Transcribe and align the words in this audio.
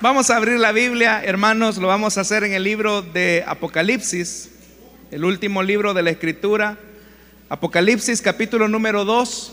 Vamos 0.00 0.30
a 0.30 0.36
abrir 0.36 0.60
la 0.60 0.70
Biblia, 0.70 1.24
hermanos, 1.24 1.76
lo 1.76 1.88
vamos 1.88 2.18
a 2.18 2.20
hacer 2.20 2.44
en 2.44 2.52
el 2.52 2.62
libro 2.62 3.02
de 3.02 3.42
Apocalipsis, 3.44 4.48
el 5.10 5.24
último 5.24 5.60
libro 5.64 5.92
de 5.92 6.04
la 6.04 6.10
Escritura. 6.10 6.78
Apocalipsis 7.48 8.22
capítulo 8.22 8.68
número 8.68 9.04
2. 9.04 9.52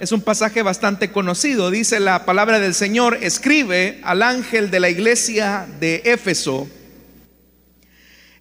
Es 0.00 0.10
un 0.10 0.22
pasaje 0.22 0.62
bastante 0.62 1.12
conocido. 1.12 1.70
Dice 1.70 2.00
la 2.00 2.24
palabra 2.24 2.58
del 2.58 2.74
Señor, 2.74 3.18
escribe 3.22 4.00
al 4.02 4.22
ángel 4.22 4.72
de 4.72 4.80
la 4.80 4.90
iglesia 4.90 5.68
de 5.78 6.02
Éfeso. 6.04 6.68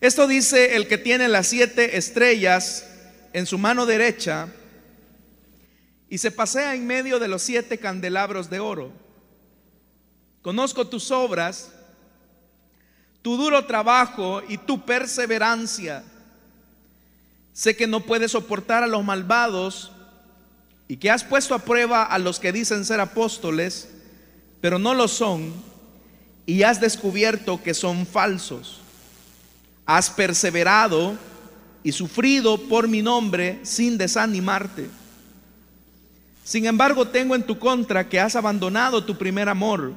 Esto 0.01 0.25
dice 0.25 0.77
el 0.77 0.87
que 0.87 0.97
tiene 0.97 1.27
las 1.27 1.45
siete 1.45 1.95
estrellas 1.97 2.87
en 3.33 3.45
su 3.45 3.59
mano 3.59 3.85
derecha 3.85 4.47
y 6.09 6.17
se 6.17 6.31
pasea 6.31 6.73
en 6.73 6.87
medio 6.87 7.19
de 7.19 7.27
los 7.27 7.43
siete 7.43 7.77
candelabros 7.77 8.49
de 8.49 8.59
oro. 8.59 9.08
Conozco 10.41 10.87
tus 10.87 11.11
obras, 11.11 11.71
tu 13.21 13.35
duro 13.35 13.65
trabajo 13.65 14.41
y 14.47 14.57
tu 14.57 14.85
perseverancia. 14.85 16.03
Sé 17.53 17.75
que 17.75 17.87
no 17.87 18.01
puedes 18.01 18.31
soportar 18.31 18.83
a 18.83 18.87
los 18.87 19.03
malvados 19.03 19.91
y 20.87 20.97
que 20.97 21.11
has 21.11 21.23
puesto 21.23 21.53
a 21.53 21.59
prueba 21.59 22.03
a 22.03 22.17
los 22.17 22.39
que 22.39 22.51
dicen 22.51 22.85
ser 22.85 22.99
apóstoles, 22.99 23.89
pero 24.61 24.79
no 24.79 24.93
lo 24.93 25.07
son, 25.07 25.53
y 26.45 26.63
has 26.63 26.81
descubierto 26.81 27.61
que 27.61 27.73
son 27.73 28.07
falsos. 28.07 28.79
Has 29.85 30.09
perseverado 30.09 31.15
y 31.83 31.91
sufrido 31.91 32.57
por 32.57 32.87
mi 32.87 33.01
nombre 33.01 33.59
sin 33.63 33.97
desanimarte. 33.97 34.89
Sin 36.43 36.65
embargo, 36.65 37.07
tengo 37.07 37.35
en 37.35 37.43
tu 37.43 37.59
contra 37.59 38.09
que 38.09 38.19
has 38.19 38.35
abandonado 38.35 39.03
tu 39.03 39.15
primer 39.15 39.47
amor. 39.49 39.93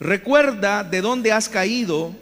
Recuerda 0.00 0.82
de 0.84 1.00
dónde 1.00 1.32
has 1.32 1.48
caído, 1.48 2.14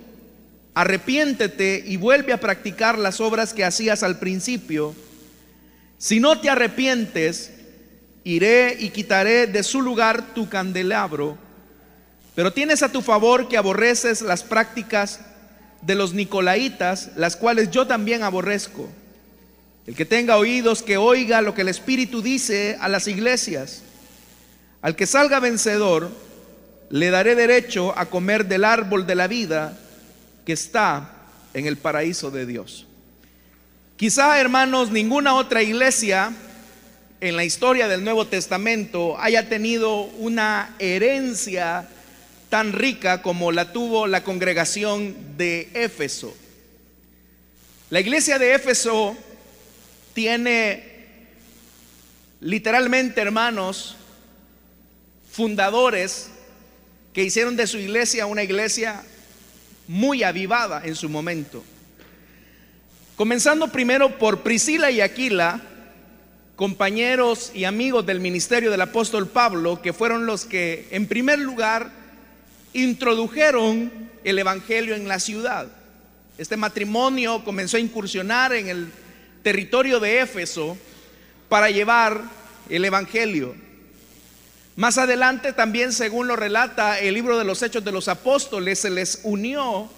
arrepiéntete 0.74 1.82
y 1.86 1.96
vuelve 1.96 2.32
a 2.32 2.40
practicar 2.40 2.98
las 2.98 3.20
obras 3.20 3.54
que 3.54 3.64
hacías 3.64 4.02
al 4.02 4.18
principio. 4.18 4.94
Si 5.98 6.20
no 6.20 6.40
te 6.40 6.50
arrepientes, 6.50 7.52
iré 8.24 8.76
y 8.78 8.90
quitaré 8.90 9.46
de 9.46 9.62
su 9.62 9.82
lugar 9.82 10.34
tu 10.34 10.48
candelabro. 10.48 11.38
Pero 12.34 12.52
tienes 12.52 12.82
a 12.82 12.90
tu 12.90 13.02
favor 13.02 13.48
que 13.48 13.56
aborreces 13.56 14.22
las 14.22 14.42
prácticas 14.42 15.20
de 15.82 15.94
los 15.94 16.14
nicolaitas, 16.14 17.10
las 17.16 17.36
cuales 17.36 17.70
yo 17.70 17.86
también 17.86 18.22
aborrezco. 18.22 18.88
El 19.86 19.96
que 19.96 20.04
tenga 20.04 20.36
oídos, 20.36 20.82
que 20.82 20.96
oiga 20.96 21.42
lo 21.42 21.54
que 21.54 21.62
el 21.62 21.68
Espíritu 21.68 22.22
dice 22.22 22.78
a 22.80 22.88
las 22.88 23.08
iglesias. 23.08 23.82
Al 24.80 24.94
que 24.94 25.06
salga 25.06 25.40
vencedor, 25.40 26.10
le 26.92 27.10
daré 27.10 27.34
derecho 27.34 27.98
a 27.98 28.04
comer 28.06 28.46
del 28.46 28.64
árbol 28.64 29.06
de 29.06 29.14
la 29.14 29.26
vida 29.26 29.78
que 30.44 30.52
está 30.52 31.10
en 31.54 31.66
el 31.66 31.78
paraíso 31.78 32.30
de 32.30 32.44
Dios. 32.44 32.86
Quizá, 33.96 34.38
hermanos, 34.38 34.90
ninguna 34.90 35.34
otra 35.34 35.62
iglesia 35.62 36.34
en 37.22 37.34
la 37.34 37.44
historia 37.44 37.88
del 37.88 38.04
Nuevo 38.04 38.26
Testamento 38.26 39.18
haya 39.18 39.48
tenido 39.48 40.02
una 40.02 40.76
herencia 40.78 41.88
tan 42.50 42.74
rica 42.74 43.22
como 43.22 43.52
la 43.52 43.72
tuvo 43.72 44.06
la 44.06 44.22
congregación 44.22 45.16
de 45.38 45.70
Éfeso. 45.72 46.36
La 47.88 48.00
iglesia 48.00 48.38
de 48.38 48.52
Éfeso 48.52 49.16
tiene 50.12 51.06
literalmente, 52.40 53.22
hermanos, 53.22 53.96
fundadores 55.30 56.28
que 57.12 57.24
hicieron 57.24 57.56
de 57.56 57.66
su 57.66 57.78
iglesia 57.78 58.26
una 58.26 58.42
iglesia 58.42 59.02
muy 59.86 60.22
avivada 60.22 60.82
en 60.84 60.94
su 60.94 61.08
momento. 61.08 61.62
Comenzando 63.16 63.68
primero 63.68 64.18
por 64.18 64.42
Priscila 64.42 64.90
y 64.90 65.00
Aquila, 65.00 65.60
compañeros 66.56 67.50
y 67.54 67.64
amigos 67.64 68.06
del 68.06 68.20
ministerio 68.20 68.70
del 68.70 68.80
apóstol 68.80 69.28
Pablo, 69.28 69.82
que 69.82 69.92
fueron 69.92 70.26
los 70.26 70.44
que 70.44 70.88
en 70.90 71.06
primer 71.06 71.38
lugar 71.38 71.90
introdujeron 72.72 73.92
el 74.24 74.38
Evangelio 74.38 74.94
en 74.94 75.08
la 75.08 75.18
ciudad. 75.18 75.68
Este 76.38 76.56
matrimonio 76.56 77.44
comenzó 77.44 77.76
a 77.76 77.80
incursionar 77.80 78.52
en 78.54 78.68
el 78.68 78.88
territorio 79.42 80.00
de 80.00 80.20
Éfeso 80.20 80.78
para 81.48 81.70
llevar 81.70 82.22
el 82.70 82.84
Evangelio. 82.84 83.54
Más 84.74 84.96
adelante 84.96 85.52
también, 85.52 85.92
según 85.92 86.28
lo 86.28 86.36
relata 86.36 86.98
el 86.98 87.12
libro 87.14 87.38
de 87.38 87.44
los 87.44 87.62
Hechos 87.62 87.84
de 87.84 87.92
los 87.92 88.08
Apóstoles, 88.08 88.78
se 88.78 88.90
les 88.90 89.20
unió 89.22 89.90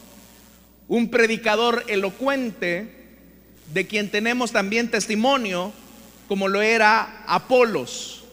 un 0.88 1.10
predicador 1.10 1.84
elocuente 1.86 2.88
de 3.72 3.86
quien 3.86 4.10
tenemos 4.10 4.50
también 4.50 4.90
testimonio, 4.90 5.72
como 6.26 6.48
lo 6.48 6.60
era 6.60 7.22
Apolos. 7.28 8.24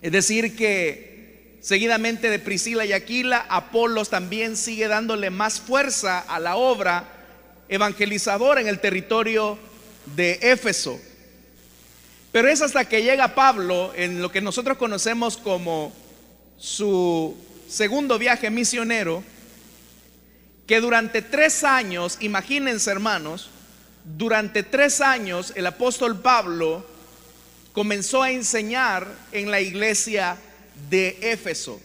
Es 0.00 0.12
decir, 0.12 0.56
que 0.56 1.58
seguidamente 1.60 2.30
de 2.30 2.38
Priscila 2.38 2.84
y 2.84 2.92
Aquila, 2.92 3.44
Apolos 3.48 4.08
también 4.08 4.56
sigue 4.56 4.86
dándole 4.86 5.30
más 5.30 5.60
fuerza 5.60 6.20
a 6.20 6.38
la 6.38 6.54
obra 6.56 7.04
evangelizadora 7.68 8.60
en 8.60 8.68
el 8.68 8.78
territorio 8.78 9.58
de 10.16 10.38
Éfeso. 10.42 11.00
Pero 12.32 12.48
es 12.48 12.62
hasta 12.62 12.84
que 12.84 13.02
llega 13.02 13.34
Pablo 13.34 13.92
en 13.96 14.22
lo 14.22 14.30
que 14.30 14.40
nosotros 14.40 14.78
conocemos 14.78 15.36
como 15.36 15.92
su 16.58 17.36
segundo 17.68 18.18
viaje 18.18 18.50
misionero, 18.50 19.24
que 20.66 20.80
durante 20.80 21.22
tres 21.22 21.64
años, 21.64 22.18
imagínense 22.20 22.90
hermanos, 22.90 23.50
durante 24.04 24.62
tres 24.62 25.00
años 25.00 25.52
el 25.56 25.66
apóstol 25.66 26.20
Pablo 26.20 26.86
comenzó 27.72 28.22
a 28.22 28.30
enseñar 28.30 29.06
en 29.32 29.50
la 29.50 29.60
iglesia 29.60 30.36
de 30.88 31.18
Éfeso. 31.22 31.80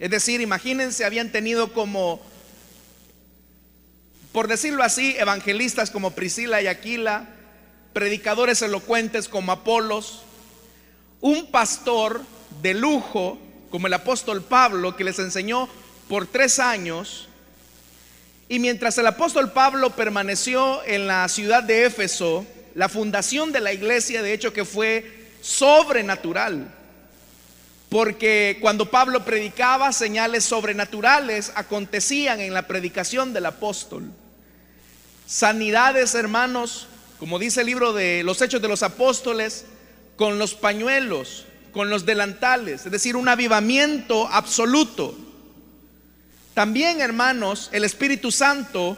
Es 0.00 0.10
decir, 0.10 0.40
imagínense, 0.40 1.04
habían 1.04 1.30
tenido 1.30 1.72
como, 1.72 2.20
por 4.32 4.48
decirlo 4.48 4.82
así, 4.82 5.14
evangelistas 5.18 5.90
como 5.90 6.10
Priscila 6.10 6.60
y 6.60 6.66
Aquila, 6.66 7.33
predicadores 7.94 8.60
elocuentes 8.60 9.28
como 9.28 9.52
Apolos, 9.52 10.22
un 11.20 11.46
pastor 11.46 12.20
de 12.60 12.74
lujo 12.74 13.38
como 13.70 13.86
el 13.86 13.94
apóstol 13.94 14.42
Pablo 14.42 14.94
que 14.94 15.04
les 15.04 15.18
enseñó 15.18 15.68
por 16.08 16.26
tres 16.26 16.58
años. 16.58 17.28
Y 18.48 18.58
mientras 18.58 18.98
el 18.98 19.06
apóstol 19.06 19.52
Pablo 19.52 19.90
permaneció 19.96 20.84
en 20.84 21.06
la 21.06 21.26
ciudad 21.28 21.62
de 21.62 21.86
Éfeso, 21.86 22.44
la 22.74 22.88
fundación 22.88 23.52
de 23.52 23.60
la 23.60 23.72
iglesia 23.72 24.22
de 24.22 24.34
hecho 24.34 24.52
que 24.52 24.64
fue 24.64 25.28
sobrenatural. 25.40 26.68
Porque 27.88 28.58
cuando 28.60 28.90
Pablo 28.90 29.24
predicaba, 29.24 29.92
señales 29.92 30.44
sobrenaturales 30.44 31.52
acontecían 31.54 32.40
en 32.40 32.52
la 32.52 32.66
predicación 32.66 33.32
del 33.32 33.46
apóstol. 33.46 34.10
Sanidades, 35.26 36.14
hermanos, 36.14 36.88
como 37.18 37.38
dice 37.38 37.60
el 37.60 37.66
libro 37.66 37.92
de 37.92 38.22
los 38.24 38.40
Hechos 38.42 38.60
de 38.60 38.68
los 38.68 38.82
Apóstoles, 38.82 39.66
con 40.16 40.38
los 40.38 40.54
pañuelos, 40.54 41.46
con 41.72 41.90
los 41.90 42.06
delantales, 42.06 42.86
es 42.86 42.92
decir, 42.92 43.16
un 43.16 43.28
avivamiento 43.28 44.28
absoluto. 44.28 45.16
También, 46.54 47.00
hermanos, 47.00 47.68
el 47.72 47.84
Espíritu 47.84 48.30
Santo 48.30 48.96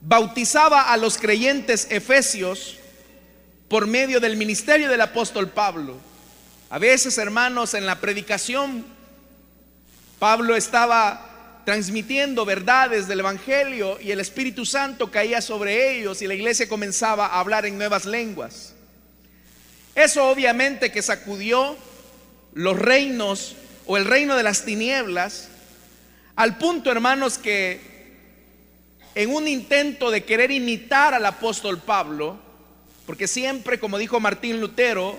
bautizaba 0.00 0.92
a 0.92 0.96
los 0.96 1.16
creyentes 1.18 1.86
efesios 1.90 2.76
por 3.68 3.86
medio 3.86 4.20
del 4.20 4.36
ministerio 4.36 4.88
del 4.90 5.00
apóstol 5.00 5.48
Pablo. 5.48 5.96
A 6.70 6.78
veces, 6.78 7.16
hermanos, 7.18 7.74
en 7.74 7.86
la 7.86 8.00
predicación, 8.00 8.84
Pablo 10.18 10.56
estaba 10.56 11.27
transmitiendo 11.68 12.46
verdades 12.46 13.08
del 13.08 13.20
Evangelio 13.20 14.00
y 14.00 14.10
el 14.10 14.20
Espíritu 14.20 14.64
Santo 14.64 15.10
caía 15.10 15.42
sobre 15.42 15.98
ellos 15.98 16.22
y 16.22 16.26
la 16.26 16.32
iglesia 16.32 16.66
comenzaba 16.66 17.26
a 17.26 17.40
hablar 17.40 17.66
en 17.66 17.76
nuevas 17.76 18.06
lenguas. 18.06 18.72
Eso 19.94 20.30
obviamente 20.30 20.90
que 20.90 21.02
sacudió 21.02 21.76
los 22.54 22.78
reinos 22.78 23.54
o 23.84 23.98
el 23.98 24.06
reino 24.06 24.34
de 24.34 24.44
las 24.44 24.64
tinieblas 24.64 25.50
al 26.36 26.56
punto, 26.56 26.90
hermanos, 26.90 27.36
que 27.36 27.82
en 29.14 29.28
un 29.28 29.46
intento 29.46 30.10
de 30.10 30.24
querer 30.24 30.50
imitar 30.50 31.12
al 31.12 31.26
apóstol 31.26 31.82
Pablo, 31.82 32.38
porque 33.04 33.28
siempre, 33.28 33.78
como 33.78 33.98
dijo 33.98 34.18
Martín 34.20 34.58
Lutero, 34.58 35.18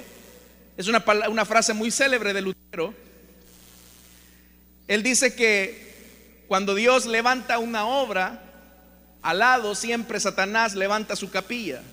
es 0.77 0.87
una, 0.87 1.05
una 1.29 1.45
frase 1.45 1.75
muy 1.75 1.91
célebre 1.91 2.33
de 2.33 2.41
Lutero, 2.41 2.95
él 4.87 5.03
dice 5.03 5.35
que 5.35 5.88
cuando 6.49 6.73
Dios 6.73 7.05
levanta 7.05 7.59
una 7.59 7.85
obra, 7.85 8.41
al 9.21 9.37
lado 9.37 9.75
siempre 9.75 10.19
Satanás 10.19 10.73
levanta 10.73 11.15
su 11.15 11.29
capilla. 11.29 11.83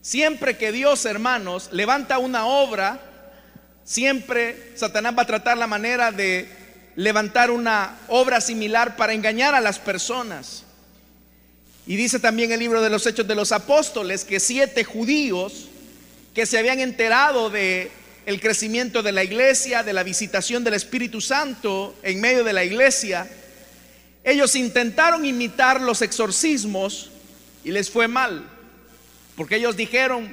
Siempre 0.00 0.56
que 0.56 0.72
Dios, 0.72 1.04
hermanos, 1.04 1.68
levanta 1.70 2.16
una 2.16 2.46
obra, 2.46 3.02
siempre 3.84 4.72
Satanás 4.76 5.14
va 5.16 5.24
a 5.24 5.26
tratar 5.26 5.58
la 5.58 5.66
manera 5.66 6.10
de 6.10 6.48
levantar 6.96 7.50
una 7.50 7.98
obra 8.08 8.40
similar 8.40 8.96
para 8.96 9.12
engañar 9.12 9.54
a 9.54 9.60
las 9.60 9.78
personas. 9.78 10.64
Y 11.86 11.96
dice 11.96 12.18
también 12.18 12.52
el 12.52 12.60
libro 12.60 12.80
de 12.80 12.88
los 12.88 13.06
Hechos 13.06 13.28
de 13.28 13.34
los 13.34 13.52
Apóstoles 13.52 14.24
que 14.24 14.40
siete 14.40 14.84
judíos 14.84 15.68
que 16.34 16.46
se 16.46 16.56
habían 16.56 16.80
enterado 16.80 17.50
de 17.50 17.92
el 18.24 18.40
crecimiento 18.40 19.02
de 19.02 19.12
la 19.12 19.22
iglesia, 19.22 19.82
de 19.82 19.92
la 19.92 20.02
visitación 20.02 20.64
del 20.64 20.72
Espíritu 20.72 21.20
Santo 21.20 21.94
en 22.02 22.22
medio 22.22 22.42
de 22.42 22.54
la 22.54 22.64
iglesia, 22.64 23.28
ellos 24.24 24.54
intentaron 24.54 25.24
imitar 25.24 25.80
los 25.80 26.02
exorcismos 26.02 27.10
y 27.64 27.70
les 27.70 27.90
fue 27.90 28.08
mal, 28.08 28.44
porque 29.36 29.56
ellos 29.56 29.76
dijeron, 29.76 30.28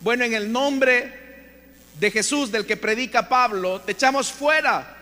bueno, 0.00 0.24
en 0.24 0.34
el 0.34 0.50
nombre 0.50 1.20
de 1.98 2.10
Jesús, 2.10 2.50
del 2.50 2.66
que 2.66 2.76
predica 2.76 3.28
Pablo, 3.28 3.80
te 3.80 3.92
echamos 3.92 4.32
fuera. 4.32 4.96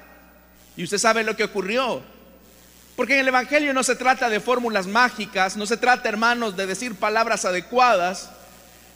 Y 0.76 0.84
usted 0.84 0.98
sabe 0.98 1.24
lo 1.24 1.36
que 1.36 1.44
ocurrió. 1.44 2.02
Porque 2.96 3.14
en 3.14 3.20
el 3.20 3.28
Evangelio 3.28 3.72
no 3.72 3.82
se 3.82 3.96
trata 3.96 4.28
de 4.28 4.40
fórmulas 4.40 4.86
mágicas, 4.86 5.56
no 5.56 5.64
se 5.64 5.78
trata, 5.78 6.08
hermanos, 6.08 6.56
de 6.56 6.66
decir 6.66 6.94
palabras 6.94 7.46
adecuadas, 7.46 8.30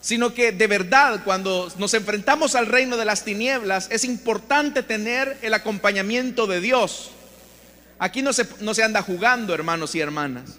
sino 0.03 0.35
que 0.35 0.53
de 0.53 0.67
verdad 0.67 1.23
cuando 1.25 1.73
nos 1.79 1.95
enfrentamos 1.95 2.55
al 2.55 2.67
reino 2.67 2.99
de 2.99 3.07
las 3.07 3.25
tinieblas 3.25 3.89
es 3.91 4.05
importante 4.05 4.83
tener 4.83 5.39
el 5.41 5.55
acompañamiento 5.55 6.47
de 6.47 6.61
Dios. 6.61 7.11
Aquí 7.99 8.23
no 8.23 8.33
se, 8.33 8.47
no 8.61 8.75
se 8.75 8.83
anda 8.83 9.03
jugando, 9.03 9.55
hermanos 9.55 9.95
y 9.95 10.01
hermanas. 10.01 10.59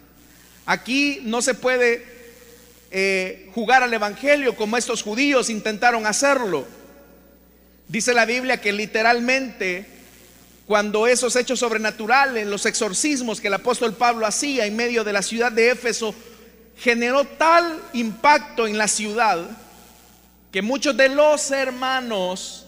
Aquí 0.66 1.20
no 1.24 1.42
se 1.42 1.54
puede 1.54 2.06
eh, 2.92 3.50
jugar 3.54 3.84
al 3.84 3.94
Evangelio 3.94 4.56
como 4.56 4.78
estos 4.78 5.04
judíos 5.04 5.50
intentaron 5.50 6.08
hacerlo. 6.08 6.66
Dice 7.88 8.14
la 8.14 8.26
Biblia 8.26 8.62
que 8.62 8.72
literalmente 8.72 9.86
cuando 10.66 11.06
esos 11.06 11.36
hechos 11.36 11.60
sobrenaturales, 11.60 12.48
los 12.48 12.66
exorcismos 12.66 13.40
que 13.40 13.48
el 13.48 13.54
apóstol 13.54 13.94
Pablo 13.94 14.26
hacía 14.26 14.66
en 14.66 14.76
medio 14.76 15.04
de 15.04 15.14
la 15.14 15.22
ciudad 15.22 15.52
de 15.52 15.70
Éfeso, 15.70 16.16
generó 16.78 17.26
tal 17.26 17.80
impacto 17.94 18.66
en 18.66 18.78
la 18.78 18.88
ciudad 18.88 19.46
que 20.52 20.62
muchos 20.62 20.98
de 20.98 21.10
los 21.10 21.52
hermanos, 21.52 22.66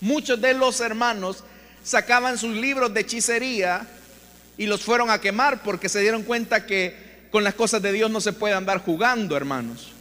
muchos 0.00 0.40
de 0.40 0.54
los 0.54 0.80
hermanos 0.80 1.42
sacaban 1.84 2.36
sus 2.38 2.56
libros 2.56 2.92
de 2.92 3.02
hechicería 3.02 3.86
y 4.56 4.66
los 4.66 4.82
fueron 4.82 5.10
a 5.10 5.20
quemar 5.20 5.62
porque 5.62 5.88
se 5.88 6.00
dieron 6.00 6.24
cuenta 6.24 6.66
que 6.66 7.28
con 7.30 7.44
las 7.44 7.54
cosas 7.54 7.82
de 7.82 7.92
Dios 7.92 8.10
no 8.10 8.20
se 8.20 8.32
puede 8.32 8.54
andar 8.54 8.78
jugando, 8.78 9.36
hermanos. 9.36 9.92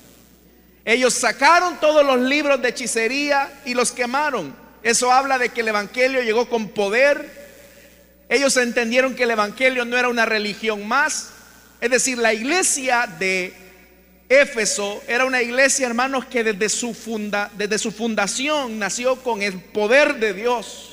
Ellos 0.85 1.13
sacaron 1.13 1.79
todos 1.79 2.05
los 2.05 2.19
libros 2.19 2.61
de 2.61 2.69
hechicería 2.69 3.61
y 3.65 3.73
los 3.73 3.91
quemaron. 3.91 4.55
Eso 4.81 5.11
habla 5.11 5.37
de 5.37 5.49
que 5.49 5.61
el 5.61 5.69
Evangelio 5.69 6.21
llegó 6.21 6.49
con 6.49 6.69
poder. 6.69 7.43
Ellos 8.29 8.57
entendieron 8.57 9.15
que 9.15 9.23
el 9.23 9.31
Evangelio 9.31 9.85
no 9.85 9.97
era 9.97 10.09
una 10.09 10.25
religión 10.25 10.87
más, 10.87 11.29
es 11.79 11.89
decir, 11.89 12.17
la 12.17 12.33
iglesia 12.33 13.07
de 13.19 13.53
Éfeso 14.29 15.03
era 15.07 15.25
una 15.25 15.41
iglesia, 15.41 15.85
hermanos, 15.85 16.25
que 16.25 16.43
desde 16.43 16.69
su, 16.69 16.93
funda, 16.93 17.51
desde 17.57 17.77
su 17.77 17.91
fundación 17.91 18.79
nació 18.79 19.17
con 19.21 19.41
el 19.41 19.59
poder 19.59 20.15
de 20.15 20.33
Dios. 20.33 20.92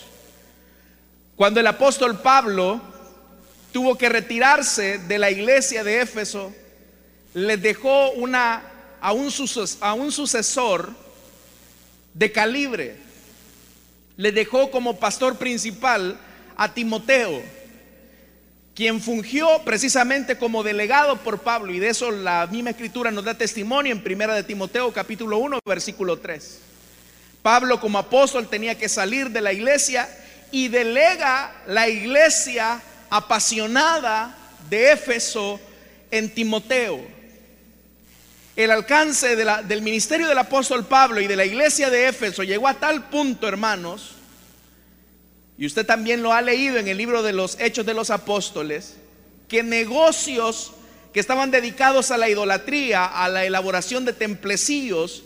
Cuando 1.40 1.58
el 1.58 1.66
apóstol 1.68 2.20
Pablo 2.20 2.82
tuvo 3.72 3.96
que 3.96 4.10
retirarse 4.10 4.98
de 4.98 5.18
la 5.18 5.30
iglesia 5.30 5.82
de 5.82 6.02
Éfeso, 6.02 6.52
les 7.32 7.62
dejó 7.62 8.10
una, 8.10 8.62
a, 9.00 9.12
un 9.14 9.32
a 9.80 9.94
un 9.94 10.12
sucesor 10.12 10.90
de 12.12 12.30
calibre. 12.30 12.98
Le 14.18 14.32
dejó 14.32 14.70
como 14.70 14.98
pastor 14.98 15.38
principal 15.38 16.20
a 16.58 16.74
Timoteo 16.74 17.42
quien 18.74 19.00
fungió 19.00 19.62
precisamente 19.64 20.36
como 20.36 20.62
delegado 20.62 21.16
por 21.16 21.38
Pablo, 21.38 21.72
y 21.72 21.78
de 21.78 21.88
eso 21.88 22.10
la 22.10 22.48
misma 22.48 22.68
escritura 22.68 23.10
nos 23.10 23.24
da 23.24 23.32
testimonio 23.32 23.92
en 23.92 24.02
Primera 24.02 24.34
de 24.34 24.42
Timoteo 24.42 24.92
capítulo 24.92 25.38
1, 25.38 25.60
versículo 25.64 26.18
3. 26.18 26.58
Pablo 27.40 27.80
como 27.80 27.98
apóstol 27.98 28.46
tenía 28.46 28.76
que 28.76 28.90
salir 28.90 29.30
de 29.30 29.40
la 29.40 29.54
iglesia 29.54 30.06
y 30.52 30.68
delega 30.68 31.52
la 31.66 31.88
iglesia 31.88 32.80
apasionada 33.08 34.36
de 34.68 34.92
Éfeso 34.92 35.60
en 36.10 36.32
Timoteo. 36.34 37.00
El 38.56 38.70
alcance 38.70 39.36
del 39.36 39.82
ministerio 39.82 40.28
del 40.28 40.38
apóstol 40.38 40.84
Pablo 40.84 41.20
y 41.20 41.26
de 41.26 41.36
la 41.36 41.44
iglesia 41.44 41.88
de 41.88 42.08
Éfeso 42.08 42.42
llegó 42.42 42.68
a 42.68 42.74
tal 42.74 43.08
punto, 43.08 43.48
hermanos, 43.48 44.12
y 45.56 45.66
usted 45.66 45.86
también 45.86 46.22
lo 46.22 46.32
ha 46.32 46.42
leído 46.42 46.78
en 46.78 46.88
el 46.88 46.96
libro 46.96 47.22
de 47.22 47.32
los 47.32 47.58
Hechos 47.60 47.86
de 47.86 47.94
los 47.94 48.10
Apóstoles, 48.10 48.96
que 49.48 49.62
negocios 49.62 50.72
que 51.12 51.20
estaban 51.20 51.50
dedicados 51.50 52.10
a 52.10 52.18
la 52.18 52.28
idolatría, 52.28 53.04
a 53.04 53.28
la 53.28 53.44
elaboración 53.44 54.04
de 54.04 54.12
templecillos 54.12 55.22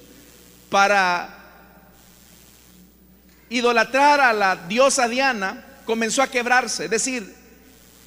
para 0.70 1.44
idolatrar 3.50 4.20
a 4.20 4.32
la 4.32 4.56
diosa 4.56 5.08
Diana, 5.08 5.64
comenzó 5.85 6.23
a 6.23 6.31
quebrarse. 6.31 6.85
Es 6.85 6.91
decir, 6.91 7.35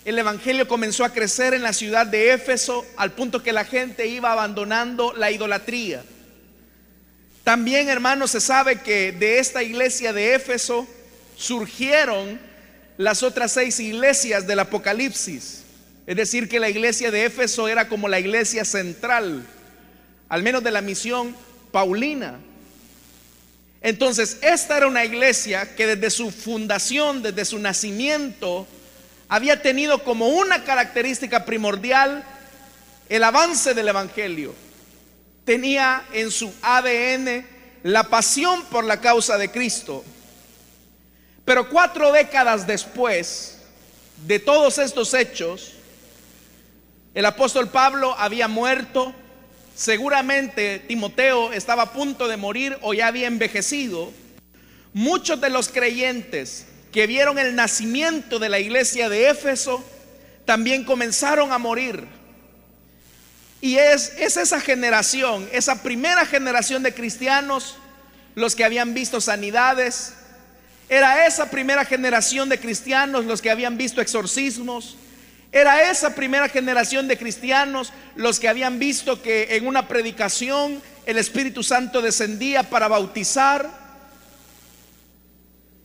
el 0.05 0.17
Evangelio 0.17 0.67
comenzó 0.67 1.03
a 1.03 1.11
crecer 1.11 1.53
en 1.53 1.63
la 1.63 1.73
ciudad 1.73 2.07
de 2.07 2.33
Éfeso 2.33 2.85
al 2.95 3.11
punto 3.11 3.43
que 3.43 3.51
la 3.51 3.65
gente 3.65 4.07
iba 4.07 4.31
abandonando 4.31 5.13
la 5.13 5.31
idolatría. 5.31 6.03
También, 7.43 7.89
hermanos, 7.89 8.31
se 8.31 8.41
sabe 8.41 8.81
que 8.81 9.11
de 9.11 9.39
esta 9.39 9.63
iglesia 9.63 10.13
de 10.13 10.35
Éfeso 10.35 10.87
surgieron 11.35 12.39
las 12.97 13.23
otras 13.23 13.51
seis 13.51 13.79
iglesias 13.79 14.47
del 14.47 14.59
Apocalipsis. 14.59 15.63
Es 16.05 16.15
decir, 16.15 16.49
que 16.49 16.59
la 16.59 16.69
iglesia 16.69 17.11
de 17.11 17.25
Éfeso 17.25 17.67
era 17.67 17.87
como 17.87 18.07
la 18.07 18.19
iglesia 18.19 18.65
central, 18.65 19.45
al 20.29 20.43
menos 20.43 20.63
de 20.63 20.71
la 20.71 20.81
misión 20.81 21.35
paulina. 21.71 22.39
Entonces, 23.81 24.37
esta 24.41 24.77
era 24.77 24.87
una 24.87 25.05
iglesia 25.05 25.75
que 25.75 25.87
desde 25.87 26.09
su 26.09 26.31
fundación, 26.31 27.21
desde 27.21 27.45
su 27.45 27.59
nacimiento, 27.59 28.67
había 29.29 29.61
tenido 29.61 30.03
como 30.03 30.29
una 30.29 30.63
característica 30.63 31.45
primordial 31.45 32.23
el 33.09 33.23
avance 33.23 33.73
del 33.73 33.87
Evangelio. 33.87 34.53
Tenía 35.45 36.03
en 36.13 36.31
su 36.31 36.53
ADN 36.61 37.45
la 37.83 38.03
pasión 38.03 38.65
por 38.65 38.83
la 38.83 38.99
causa 38.99 39.37
de 39.37 39.51
Cristo. 39.51 40.03
Pero 41.45 41.69
cuatro 41.69 42.11
décadas 42.11 42.67
después 42.67 43.59
de 44.25 44.39
todos 44.39 44.77
estos 44.77 45.13
hechos, 45.13 45.73
el 47.13 47.25
apóstol 47.25 47.69
Pablo 47.69 48.13
había 48.17 48.47
muerto, 48.47 49.13
seguramente 49.77 50.79
Timoteo 50.79 51.53
estaba 51.53 51.83
a 51.83 51.93
punto 51.93 52.27
de 52.27 52.35
morir 52.35 52.77
o 52.81 52.95
ya 52.95 53.07
había 53.07 53.27
envejecido. 53.27 54.11
Muchos 54.91 55.39
de 55.39 55.51
los 55.51 55.69
creyentes 55.69 56.65
que 56.91 57.05
vieron 57.05 57.37
el 57.37 57.55
nacimiento 57.55 58.39
de 58.39 58.49
la 58.49 58.59
iglesia 58.59 59.07
de 59.07 59.29
Éfeso 59.29 59.85
también 60.45 60.83
comenzaron 60.83 61.51
a 61.51 61.59
morir. 61.59 62.07
Y 63.61 63.77
es, 63.77 64.13
es 64.17 64.37
esa 64.37 64.59
generación, 64.59 65.47
esa 65.51 65.83
primera 65.83 66.25
generación 66.25 66.81
de 66.81 66.95
cristianos, 66.95 67.75
los 68.33 68.55
que 68.55 68.65
habían 68.65 68.95
visto 68.95 69.21
sanidades, 69.21 70.13
era 70.89 71.27
esa 71.27 71.51
primera 71.51 71.85
generación 71.85 72.49
de 72.49 72.59
cristianos 72.59 73.25
los 73.25 73.43
que 73.43 73.51
habían 73.51 73.77
visto 73.77 74.01
exorcismos. 74.01 74.97
Era 75.51 75.89
esa 75.89 76.13
primera 76.13 76.49
generación 76.49 77.07
de 77.07 77.17
cristianos 77.17 77.93
los 78.15 78.39
que 78.39 78.49
habían 78.49 78.79
visto 78.79 79.21
que 79.21 79.55
en 79.55 79.65
una 79.65 79.87
predicación 79.87 80.81
el 81.05 81.17
Espíritu 81.17 81.63
Santo 81.63 82.01
descendía 82.01 82.63
para 82.63 82.87
bautizar. 82.87 83.69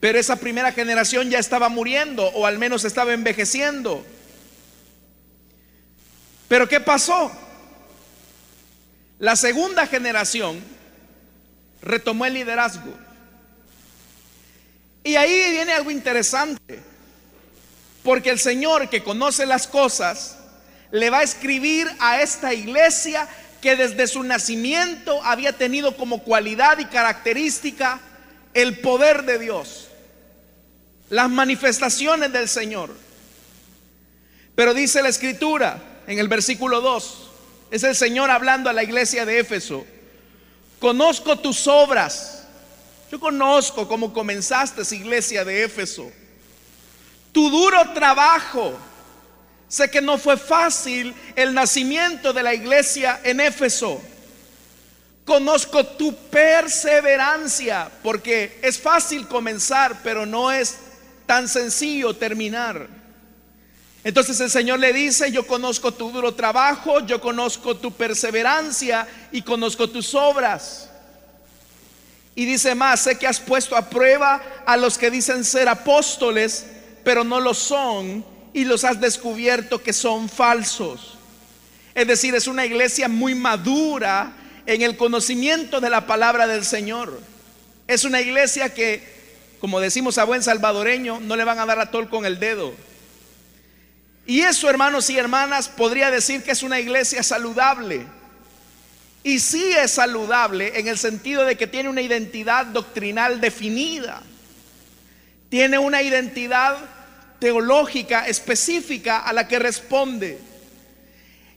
Pero 0.00 0.18
esa 0.18 0.36
primera 0.36 0.72
generación 0.72 1.30
ya 1.30 1.38
estaba 1.38 1.68
muriendo 1.68 2.26
o 2.26 2.44
al 2.44 2.58
menos 2.58 2.84
estaba 2.84 3.12
envejeciendo. 3.12 4.04
Pero 6.48 6.68
¿qué 6.68 6.80
pasó? 6.80 7.30
La 9.20 9.36
segunda 9.36 9.86
generación 9.86 10.60
retomó 11.82 12.26
el 12.26 12.34
liderazgo. 12.34 12.92
Y 15.04 15.16
ahí 15.16 15.52
viene 15.52 15.72
algo 15.72 15.90
interesante, 15.90 16.80
porque 18.02 18.30
el 18.30 18.38
Señor 18.38 18.88
que 18.88 19.02
conoce 19.02 19.46
las 19.46 19.66
cosas, 19.66 20.38
le 20.90 21.10
va 21.10 21.20
a 21.20 21.22
escribir 21.22 21.88
a 21.98 22.20
esta 22.20 22.52
iglesia 22.52 23.28
que 23.60 23.76
desde 23.76 24.06
su 24.06 24.22
nacimiento 24.22 25.22
había 25.24 25.56
tenido 25.56 25.96
como 25.96 26.22
cualidad 26.22 26.78
y 26.78 26.84
característica 26.86 28.00
el 28.54 28.80
poder 28.80 29.24
de 29.24 29.38
Dios, 29.38 29.88
las 31.08 31.30
manifestaciones 31.30 32.32
del 32.32 32.48
Señor. 32.48 32.90
Pero 34.54 34.74
dice 34.74 35.02
la 35.02 35.08
escritura 35.08 35.80
en 36.06 36.18
el 36.18 36.28
versículo 36.28 36.80
2, 36.80 37.30
es 37.70 37.84
el 37.84 37.96
Señor 37.96 38.30
hablando 38.30 38.68
a 38.68 38.72
la 38.72 38.82
iglesia 38.82 39.24
de 39.24 39.38
Éfeso, 39.38 39.86
conozco 40.78 41.38
tus 41.38 41.66
obras 41.66 42.42
yo 43.12 43.20
conozco 43.20 43.86
cómo 43.86 44.10
comenzaste 44.10 44.82
iglesia 44.96 45.44
de 45.44 45.64
Éfeso. 45.64 46.10
Tu 47.32 47.50
duro 47.50 47.92
trabajo. 47.92 48.78
Sé 49.68 49.90
que 49.90 50.02
no 50.02 50.18
fue 50.18 50.36
fácil 50.36 51.14
el 51.34 51.54
nacimiento 51.54 52.32
de 52.32 52.42
la 52.42 52.52
iglesia 52.52 53.20
en 53.24 53.40
Éfeso. 53.40 54.02
Conozco 55.24 55.86
tu 55.86 56.14
perseverancia, 56.14 57.90
porque 58.02 58.58
es 58.62 58.78
fácil 58.78 59.26
comenzar, 59.28 60.00
pero 60.02 60.26
no 60.26 60.52
es 60.52 60.76
tan 61.26 61.48
sencillo 61.48 62.14
terminar. 62.14 62.86
Entonces 64.04 64.40
el 64.40 64.50
Señor 64.50 64.80
le 64.80 64.92
dice, 64.92 65.30
yo 65.30 65.46
conozco 65.46 65.94
tu 65.94 66.10
duro 66.10 66.34
trabajo, 66.34 67.00
yo 67.06 67.20
conozco 67.20 67.76
tu 67.76 67.92
perseverancia 67.92 69.06
y 69.30 69.42
conozco 69.42 69.88
tus 69.88 70.14
obras. 70.14 70.90
Y 72.34 72.44
dice 72.44 72.74
más, 72.74 73.00
sé 73.00 73.16
que 73.16 73.26
has 73.26 73.38
puesto 73.38 73.76
a 73.76 73.88
prueba 73.88 74.42
a 74.66 74.76
los 74.76 74.98
que 74.98 75.10
dicen 75.10 75.44
ser 75.44 75.68
apóstoles, 75.68 76.66
pero 77.04 77.24
no 77.24 77.40
lo 77.40 77.54
son, 77.54 78.24
y 78.52 78.64
los 78.64 78.84
has 78.84 79.00
descubierto 79.00 79.82
que 79.82 79.92
son 79.92 80.28
falsos. 80.28 81.18
Es 81.94 82.06
decir, 82.06 82.34
es 82.34 82.46
una 82.46 82.66
iglesia 82.66 83.08
muy 83.08 83.34
madura 83.34 84.32
en 84.66 84.82
el 84.82 84.96
conocimiento 84.96 85.80
de 85.80 85.90
la 85.90 86.06
palabra 86.06 86.46
del 86.46 86.64
Señor. 86.64 87.20
Es 87.86 88.04
una 88.04 88.20
iglesia 88.20 88.72
que, 88.72 89.02
como 89.60 89.80
decimos 89.80 90.18
a 90.18 90.24
buen 90.24 90.42
salvadoreño, 90.42 91.20
no 91.20 91.36
le 91.36 91.44
van 91.44 91.58
a 91.58 91.66
dar 91.66 91.80
a 91.80 91.90
tol 91.90 92.08
con 92.08 92.24
el 92.24 92.38
dedo. 92.38 92.72
Y 94.26 94.40
eso, 94.40 94.70
hermanos 94.70 95.10
y 95.10 95.18
hermanas, 95.18 95.68
podría 95.68 96.10
decir 96.10 96.42
que 96.42 96.52
es 96.52 96.62
una 96.62 96.80
iglesia 96.80 97.22
saludable. 97.22 98.06
Y 99.24 99.38
sí 99.38 99.72
es 99.72 99.92
saludable 99.92 100.78
en 100.78 100.88
el 100.88 100.98
sentido 100.98 101.44
de 101.44 101.56
que 101.56 101.66
tiene 101.66 101.88
una 101.88 102.02
identidad 102.02 102.66
doctrinal 102.66 103.40
definida. 103.40 104.22
Tiene 105.52 105.78
una 105.78 106.00
identidad 106.00 106.78
teológica 107.38 108.26
específica 108.26 109.18
a 109.18 109.34
la 109.34 109.46
que 109.46 109.58
responde. 109.58 110.38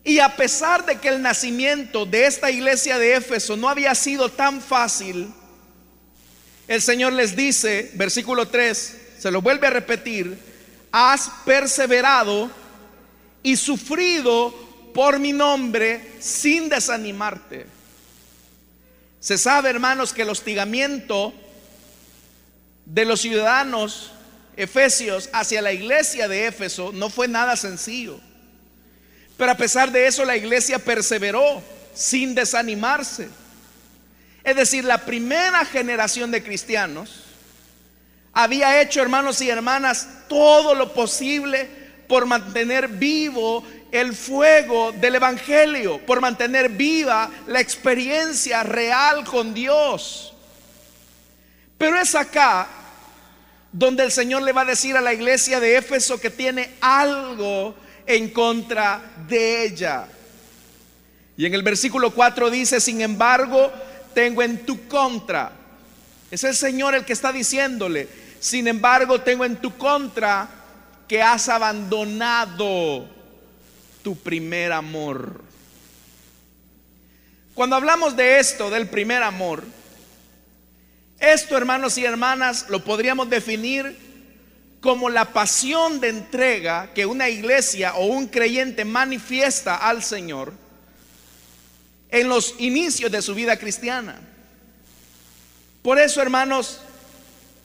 Y 0.03 0.19
a 0.19 0.35
pesar 0.35 0.85
de 0.85 0.97
que 0.97 1.07
el 1.07 1.21
nacimiento 1.21 2.05
de 2.05 2.25
esta 2.25 2.51
iglesia 2.51 2.99
de 2.99 3.15
Éfeso 3.15 3.55
no 3.55 3.69
había 3.69 3.95
sido 3.95 4.27
tan 4.27 4.59
fácil, 4.59 5.33
el 6.67 6.81
Señor 6.81 7.13
les 7.13 7.37
dice, 7.37 7.89
versículo 7.93 8.49
3, 8.49 8.97
se 9.17 9.31
lo 9.31 9.41
vuelve 9.41 9.67
a 9.67 9.69
repetir, 9.69 10.37
has 10.91 11.31
perseverado 11.45 12.51
y 13.43 13.55
sufrido 13.55 14.53
por 14.93 15.19
mi 15.19 15.31
nombre 15.31 16.15
sin 16.19 16.67
desanimarte. 16.67 17.65
Se 19.21 19.37
sabe, 19.37 19.69
hermanos, 19.69 20.11
que 20.11 20.23
el 20.23 20.29
hostigamiento 20.31 21.33
de 22.85 23.05
los 23.05 23.21
ciudadanos 23.21 24.11
efesios 24.57 25.29
hacia 25.33 25.61
la 25.61 25.73
iglesia 25.73 26.27
de 26.27 26.47
Éfeso 26.47 26.91
no 26.93 27.09
fue 27.09 27.27
nada 27.27 27.55
sencillo. 27.55 28.19
Pero 29.37 29.51
a 29.51 29.57
pesar 29.57 29.91
de 29.91 30.07
eso 30.07 30.23
la 30.23 30.37
iglesia 30.37 30.79
perseveró 30.79 31.61
sin 31.93 32.35
desanimarse. 32.35 33.29
Es 34.43 34.55
decir, 34.55 34.85
la 34.85 35.05
primera 35.05 35.65
generación 35.65 36.31
de 36.31 36.43
cristianos 36.43 37.23
había 38.31 38.81
hecho, 38.81 39.01
hermanos 39.01 39.41
y 39.41 39.49
hermanas, 39.49 40.07
todo 40.27 40.75
lo 40.75 40.93
posible 40.93 41.69
por 42.07 42.25
mantener 42.25 42.87
vivo 42.87 43.63
el 43.91 44.13
fuego 44.13 44.91
del 44.91 45.15
Evangelio, 45.15 46.05
por 46.05 46.21
mantener 46.21 46.69
viva 46.69 47.31
la 47.47 47.59
experiencia 47.59 48.61
real 48.63 49.23
con 49.23 49.53
Dios. 49.53 50.34
Pero 51.77 51.99
es 51.99 52.15
acá 52.15 52.67
donde 53.71 54.03
el 54.03 54.11
Señor 54.11 54.41
le 54.43 54.53
va 54.53 54.61
a 54.61 54.65
decir 54.65 54.95
a 54.95 55.01
la 55.01 55.13
iglesia 55.13 55.59
de 55.59 55.77
Éfeso 55.77 56.19
que 56.19 56.29
tiene 56.29 56.71
algo 56.79 57.75
en 58.05 58.29
contra 58.29 59.01
de 59.27 59.65
ella. 59.65 60.07
Y 61.37 61.45
en 61.45 61.53
el 61.53 61.63
versículo 61.63 62.11
4 62.11 62.49
dice, 62.49 62.79
sin 62.79 63.01
embargo, 63.01 63.71
tengo 64.13 64.41
en 64.41 64.65
tu 64.65 64.87
contra. 64.87 65.51
Es 66.31 66.43
el 66.45 66.55
Señor 66.55 66.95
el 66.95 67.03
que 67.03 67.13
está 67.13 67.33
diciéndole, 67.33 68.07
sin 68.39 68.67
embargo, 68.67 69.21
tengo 69.21 69.43
en 69.43 69.57
tu 69.57 69.77
contra 69.77 70.47
que 71.07 71.21
has 71.21 71.49
abandonado 71.49 73.07
tu 74.01 74.17
primer 74.17 74.71
amor. 74.71 75.41
Cuando 77.53 77.75
hablamos 77.75 78.15
de 78.15 78.39
esto, 78.39 78.69
del 78.69 78.87
primer 78.87 79.23
amor, 79.23 79.63
esto, 81.19 81.57
hermanos 81.57 81.97
y 81.97 82.05
hermanas, 82.05 82.65
lo 82.69 82.83
podríamos 82.83 83.29
definir 83.29 83.97
como 84.81 85.09
la 85.09 85.33
pasión 85.33 85.99
de 85.99 86.09
entrega 86.09 86.93
que 86.93 87.05
una 87.05 87.29
iglesia 87.29 87.95
o 87.95 88.05
un 88.05 88.27
creyente 88.27 88.85
manifiesta 88.85 89.75
al 89.75 90.03
Señor 90.03 90.53
en 92.09 92.29
los 92.29 92.55
inicios 92.59 93.11
de 93.11 93.21
su 93.21 93.33
vida 93.33 93.57
cristiana. 93.57 94.19
Por 95.81 95.99
eso, 95.99 96.21
hermanos, 96.21 96.81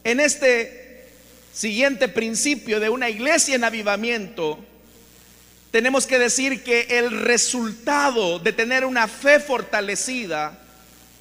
en 0.03 0.21
este 0.21 1.11
siguiente 1.53 2.09
principio 2.09 2.81
de 2.81 2.89
una 2.89 3.11
iglesia 3.11 3.55
en 3.55 3.65
avivamiento, 3.65 4.59
tenemos 5.71 6.07
que 6.07 6.19
decir 6.19 6.65
que 6.65 6.87
el 6.89 7.21
resultado 7.21 8.39
de 8.39 8.53
tener 8.53 8.85
una 8.85 9.09
fe 9.09 9.41
fortalecida, 9.41 10.59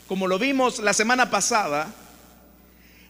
como 0.07 0.27
lo 0.27 0.39
vimos 0.39 0.79
la 0.79 0.93
semana 0.93 1.29
pasada, 1.29 1.93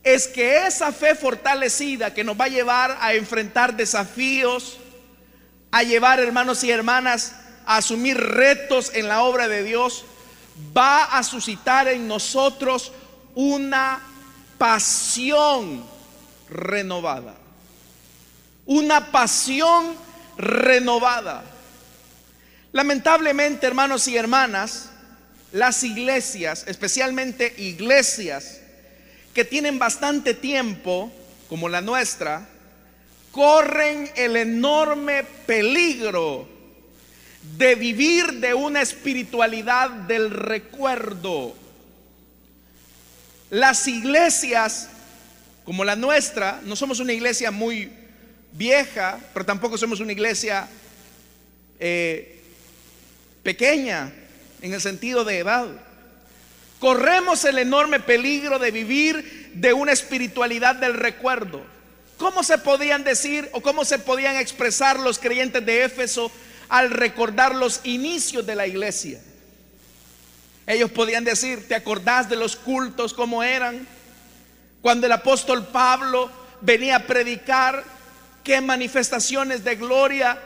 es 0.04 0.28
que 0.28 0.66
esa 0.66 0.92
fe 0.92 1.16
fortalecida 1.16 2.14
que 2.14 2.24
nos 2.24 2.40
va 2.40 2.46
a 2.46 2.50
llevar 2.50 2.98
a 3.02 3.14
enfrentar 3.14 3.76
desafíos, 3.76 4.78
a 5.72 5.84
llevar 5.84 6.20
hermanos 6.20 6.64
y 6.64 6.72
hermanas 6.72 7.34
a 7.66 7.78
asumir 7.78 8.18
retos 8.18 8.92
en 8.94 9.08
la 9.08 9.24
obra 9.24 9.48
de 9.48 9.64
Dios, 9.64 10.06
va 10.76 11.04
a 11.04 11.24
suscitar 11.24 11.88
en 11.88 12.08
nosotros 12.08 12.92
una 13.36 14.02
pasión 14.58 15.84
renovada. 16.50 17.36
Una 18.66 19.12
pasión 19.12 19.96
renovada. 20.38 21.44
Lamentablemente, 22.72 23.68
hermanos 23.68 24.08
y 24.08 24.16
hermanas, 24.16 24.90
las 25.52 25.84
iglesias, 25.84 26.64
especialmente 26.68 27.54
iglesias 27.58 28.59
que 29.34 29.46
tienen 29.46 29.80
bastante 29.80 30.34
tiempo, 30.34 31.12
como 31.48 31.70
la 31.70 31.82
nuestra, 31.82 32.48
corren 33.32 34.10
el 34.16 34.36
enorme 34.36 35.24
peligro 35.46 36.48
de 37.58 37.76
vivir 37.76 38.34
de 38.34 38.54
una 38.54 38.82
espiritualidad 38.82 39.90
del 39.90 40.32
recuerdo. 40.32 41.56
Las 43.50 43.88
iglesias 43.88 44.90
como 45.70 45.86
la 45.86 45.96
nuestra, 45.96 46.62
no 46.66 46.76
somos 46.76 47.00
una 47.00 47.14
iglesia 47.14 47.52
muy 47.52 47.92
vieja, 48.54 49.20
pero 49.36 49.46
tampoco 49.46 49.78
somos 49.78 50.00
una 50.00 50.12
iglesia 50.12 50.68
eh, 51.80 52.42
pequeña 53.44 54.12
en 54.64 54.74
el 54.74 54.82
sentido 54.82 55.24
de 55.24 55.38
edad. 55.38 55.68
Corremos 56.80 57.44
el 57.44 57.58
enorme 57.58 58.00
peligro 58.00 58.58
de 58.58 58.72
vivir 58.72 59.52
de 59.54 59.74
una 59.74 59.92
espiritualidad 59.92 60.76
del 60.76 60.94
recuerdo. 60.94 61.62
¿Cómo 62.18 62.44
se 62.44 62.58
podían 62.58 63.04
decir 63.04 63.50
o 63.52 63.62
cómo 63.62 63.84
se 63.84 64.00
podían 64.00 64.38
expresar 64.38 65.00
los 65.00 65.20
creyentes 65.20 65.66
de 65.66 65.84
Éfeso 65.84 66.32
al 66.70 66.92
recordar 66.92 67.56
los 67.56 67.82
inicios 67.84 68.46
de 68.46 68.56
la 68.56 68.68
iglesia? 68.68 69.20
Ellos 70.68 70.92
podían 70.92 71.24
decir, 71.24 71.68
¿te 71.68 71.76
acordás 71.76 72.30
de 72.30 72.36
los 72.36 72.56
cultos 72.56 73.14
como 73.14 73.44
eran? 73.44 73.88
Cuando 74.82 75.08
el 75.08 75.12
apóstol 75.12 75.68
Pablo 75.68 76.30
venía 76.62 76.98
a 76.98 77.08
predicar, 77.08 77.84
qué 78.44 78.62
manifestaciones 78.62 79.64
de 79.64 79.76
gloria 79.76 80.40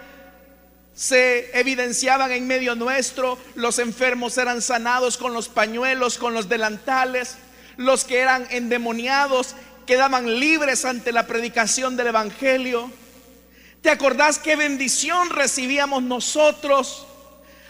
se 0.96 1.58
evidenciaban 1.60 2.32
en 2.32 2.48
medio 2.48 2.76
nuestro. 2.76 3.38
Los 3.56 3.80
enfermos 3.80 4.38
eran 4.38 4.62
sanados 4.62 5.18
con 5.18 5.34
los 5.34 5.50
pañuelos, 5.50 6.18
con 6.18 6.34
los 6.34 6.50
delantales. 6.50 7.38
Los 7.78 8.04
que 8.04 8.20
eran 8.20 8.48
endemoniados 8.52 9.56
quedaban 9.86 10.40
libres 10.40 10.86
ante 10.86 11.12
la 11.12 11.26
predicación 11.26 11.98
del 11.98 12.08
Evangelio. 12.08 12.92
¿Te 13.82 13.90
acordás 13.90 14.40
qué 14.40 14.56
bendición 14.56 15.30
recibíamos 15.30 16.04
nosotros 16.04 17.06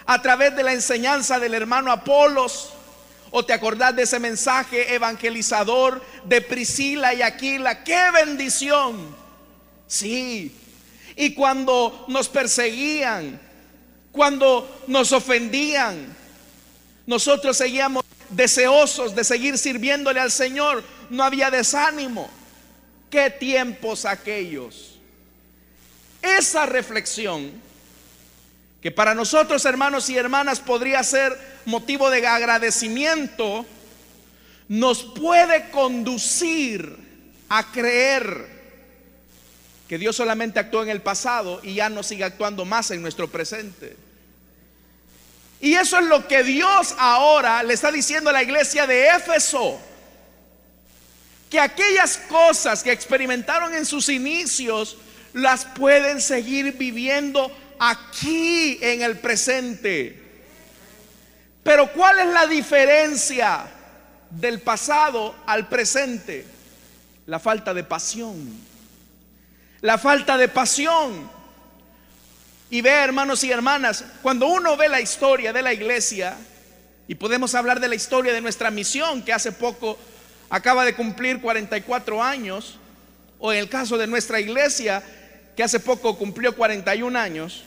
a 0.05 0.21
través 0.21 0.55
de 0.55 0.63
la 0.63 0.73
enseñanza 0.73 1.39
del 1.39 1.53
hermano 1.53 1.91
Apolos? 1.91 2.73
¿O 3.31 3.43
te 3.43 3.53
acordás 3.53 3.95
de 3.95 4.03
ese 4.03 4.19
mensaje 4.19 4.93
evangelizador 4.93 6.03
de 6.25 6.41
Priscila 6.41 7.15
y 7.15 7.23
Aquila? 7.23 7.83
¡Qué 7.83 8.11
bendición! 8.13 9.15
Sí, 9.87 10.55
y 11.15 11.33
cuando 11.33 12.05
nos 12.07 12.29
perseguían, 12.29 13.39
cuando 14.11 14.83
nos 14.87 15.11
ofendían, 15.11 16.15
nosotros 17.05 17.57
seguíamos 17.57 18.03
deseosos 18.29 19.15
de 19.15 19.23
seguir 19.23 19.57
sirviéndole 19.57 20.19
al 20.19 20.31
Señor. 20.31 20.83
No 21.09 21.23
había 21.23 21.51
desánimo. 21.51 22.29
¿Qué 23.09 23.29
tiempos 23.29 24.05
aquellos? 24.05 24.93
esa 26.23 26.65
reflexión, 26.65 27.51
que 28.81 28.91
para 28.91 29.13
nosotros 29.13 29.63
hermanos 29.65 30.09
y 30.09 30.17
hermanas 30.17 30.59
podría 30.59 31.03
ser 31.03 31.37
motivo 31.65 32.09
de 32.09 32.25
agradecimiento, 32.25 33.65
nos 34.69 35.03
puede 35.03 35.69
conducir 35.69 36.97
a 37.49 37.71
creer 37.71 38.52
que 39.93 39.99
Dios 39.99 40.15
solamente 40.15 40.59
actuó 40.59 40.81
en 40.81 40.89
el 40.89 41.03
pasado 41.03 41.59
y 41.61 41.75
ya 41.75 41.87
no 41.87 42.01
sigue 42.01 42.23
actuando 42.23 42.65
más 42.65 42.89
en 42.89 43.03
nuestro 43.03 43.29
presente. 43.29 43.95
Y 45.61 45.75
eso 45.75 45.99
es 45.99 46.05
lo 46.05 46.27
que 46.27 46.41
Dios 46.41 46.95
ahora 46.97 47.61
le 47.61 47.75
está 47.75 47.91
diciendo 47.91 48.31
a 48.31 48.33
la 48.33 48.41
iglesia 48.41 48.87
de 48.87 49.09
Éfeso. 49.09 49.79
Que 51.47 51.59
aquellas 51.59 52.17
cosas 52.17 52.81
que 52.81 52.91
experimentaron 52.91 53.75
en 53.75 53.85
sus 53.85 54.09
inicios 54.09 54.97
las 55.31 55.63
pueden 55.63 56.21
seguir 56.21 56.75
viviendo 56.75 57.55
aquí 57.77 58.79
en 58.81 59.03
el 59.03 59.19
presente. 59.19 60.19
Pero 61.61 61.93
¿cuál 61.93 62.17
es 62.17 62.33
la 62.33 62.47
diferencia 62.47 63.67
del 64.31 64.59
pasado 64.59 65.35
al 65.45 65.67
presente? 65.69 66.47
La 67.27 67.37
falta 67.37 67.75
de 67.75 67.83
pasión. 67.83 68.62
La 69.83 69.97
falta 69.97 70.37
de 70.37 70.47
pasión. 70.47 71.29
Y 72.69 72.79
ve, 72.79 72.89
hermanos 72.89 73.43
y 73.43 73.51
hermanas, 73.51 74.05
cuando 74.21 74.47
uno 74.47 74.77
ve 74.77 74.87
la 74.87 75.01
historia 75.01 75.51
de 75.51 75.61
la 75.61 75.73
iglesia, 75.73 76.37
y 77.05 77.15
podemos 77.15 77.53
hablar 77.53 77.81
de 77.81 77.89
la 77.89 77.95
historia 77.95 78.31
de 78.31 78.39
nuestra 78.39 78.71
misión, 78.71 79.23
que 79.23 79.33
hace 79.33 79.51
poco 79.51 79.99
acaba 80.49 80.85
de 80.85 80.95
cumplir 80.95 81.41
44 81.41 82.23
años, 82.23 82.79
o 83.39 83.51
en 83.51 83.59
el 83.59 83.67
caso 83.67 83.97
de 83.97 84.07
nuestra 84.07 84.39
iglesia, 84.39 85.03
que 85.53 85.63
hace 85.63 85.81
poco 85.81 86.17
cumplió 86.17 86.55
41 86.55 87.19
años, 87.19 87.65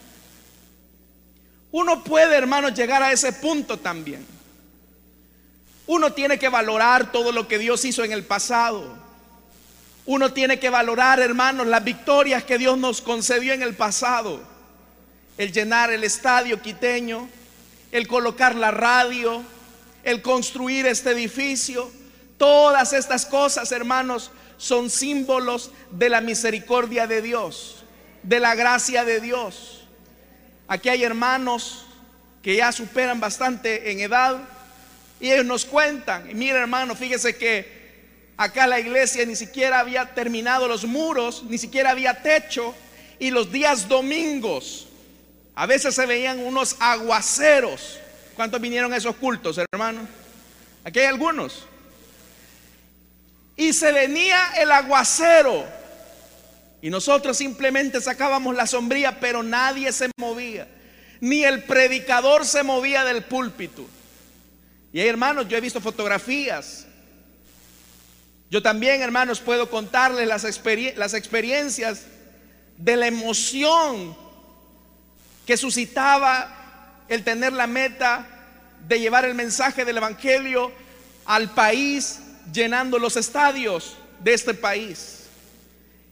uno 1.71 2.03
puede, 2.03 2.35
hermanos, 2.35 2.73
llegar 2.73 3.03
a 3.03 3.13
ese 3.13 3.31
punto 3.35 3.79
también. 3.79 4.27
Uno 5.87 6.15
tiene 6.15 6.39
que 6.39 6.49
valorar 6.49 7.13
todo 7.13 7.31
lo 7.31 7.47
que 7.47 7.59
Dios 7.59 7.85
hizo 7.85 8.05
en 8.05 8.13
el 8.13 8.25
pasado. 8.25 9.06
Uno 10.07 10.33
tiene 10.33 10.61
que 10.61 10.71
valorar, 10.71 11.19
hermanos, 11.19 11.67
las 11.67 11.83
victorias 11.83 12.45
que 12.45 12.59
Dios 12.59 12.79
nos 12.79 13.03
concedió 13.03 13.53
en 13.53 13.63
el 13.63 13.75
pasado. 13.75 14.41
El 15.37 15.53
llenar 15.53 15.91
el 15.91 16.05
estadio 16.05 16.63
quiteño, 16.63 17.29
el 17.91 18.07
colocar 18.07 18.55
la 18.55 18.71
radio, 18.71 19.43
el 20.05 20.23
construir 20.23 20.87
este 20.87 21.11
edificio. 21.11 21.91
Todas 22.39 22.93
estas 22.93 23.27
cosas, 23.27 23.73
hermanos, 23.73 24.31
son 24.57 24.91
símbolos 24.91 25.73
de 25.91 26.09
la 26.09 26.21
misericordia 26.21 27.07
de 27.07 27.21
Dios, 27.21 27.85
de 28.23 28.39
la 28.39 28.55
gracia 28.55 29.05
de 29.05 29.21
Dios. 29.21 29.87
Aquí 30.69 30.89
hay 30.89 31.03
hermanos 31.03 31.85
que 32.43 32.57
ya 32.57 32.71
superan 32.71 33.19
bastante 33.19 33.91
en 33.91 34.01
edad 34.01 34.41
y 35.21 35.33
ellos 35.33 35.47
nos 35.47 35.65
cuentan, 35.65 36.31
y 36.31 36.35
mira 36.35 36.61
hermano, 36.61 36.95
fíjese 36.95 37.37
que 37.37 37.76
Acá 38.37 38.67
la 38.67 38.79
iglesia 38.79 39.25
ni 39.25 39.35
siquiera 39.35 39.81
había 39.81 40.15
terminado 40.15 40.69
los 40.69 40.85
muros, 40.85 41.45
ni 41.49 41.57
siquiera 41.57 41.91
había 41.91 42.23
techo. 42.23 42.75
Y 43.19 43.31
los 43.31 43.51
días 43.51 43.89
domingos, 43.89 44.89
a 45.55 45.65
veces 45.65 45.95
se 45.95 46.05
veían 46.05 46.41
unos 46.41 46.77
aguaceros. 46.79 47.99
¿Cuántos 48.35 48.61
vinieron 48.61 48.93
a 48.93 48.99
esos 48.99 49.17
cultos, 49.17 49.59
hermano? 49.73 50.07
Aquí 50.85 50.99
hay 50.99 51.07
algunos. 51.07 51.67
Y 53.57 53.73
se 53.73 53.91
venía 53.91 54.53
el 54.59 54.71
aguacero. 54.71 55.65
Y 56.83 56.91
nosotros 56.91 57.39
simplemente 57.39 58.03
sacábamos 58.03 58.55
la 58.55 58.67
sombría, 58.67 59.19
pero 59.19 59.43
nadie 59.43 59.91
se 59.93 60.11
movía. 60.19 60.69
Ni 61.21 61.43
el 61.43 61.63
predicador 61.65 62.45
se 62.45 62.63
movía 62.63 63.03
del 63.05 63.25
púlpito. 63.25 63.87
Y 64.93 65.01
hay 65.01 65.09
hermanos, 65.09 65.49
yo 65.49 65.57
he 65.57 65.61
visto 65.63 65.81
fotografías 65.81 66.87
yo 68.51 68.63
también, 68.63 69.03
hermanos, 69.03 69.41
puedo 69.41 69.69
contarles 69.69 70.29
las, 70.29 70.45
las 70.97 71.15
experiencias 71.15 72.03
de 72.77 72.97
la 72.97 73.07
emoción 73.09 74.17
que 75.47 75.57
suscitaba 75.57 77.05
el 77.09 77.25
tener 77.25 77.53
la 77.53 77.67
meta 77.67 78.27
de 78.87 79.01
llevar 79.01 79.25
el 79.25 79.35
mensaje 79.35 79.85
del 79.85 79.97
Evangelio 79.97 80.71
al 81.25 81.51
país, 81.51 82.21
llenando 82.53 82.99
los 82.99 83.17
estadios 83.17 83.97
de 84.21 84.35
este 84.35 84.55
país. 84.55 85.25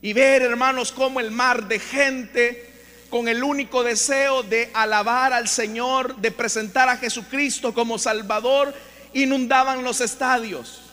Y 0.03 0.13
ver, 0.13 0.43
hermanos, 0.43 0.91
cómo 0.91 1.21
el 1.21 1.31
mar 1.31 1.69
de 1.69 1.79
gente, 1.79 2.71
con 3.11 3.29
el 3.29 3.45
único 3.45 3.85
deseo 3.85 4.43
de 4.43 4.71
alabar 4.75 5.33
al 5.33 5.49
Señor, 5.49 6.17
de 6.17 6.33
presentar 6.33 6.89
a 6.89 6.97
Jesucristo 6.97 7.73
como 7.73 7.99
Salvador, 7.99 8.75
inundaban 9.13 9.85
los 9.85 10.01
estadios. 10.01 10.84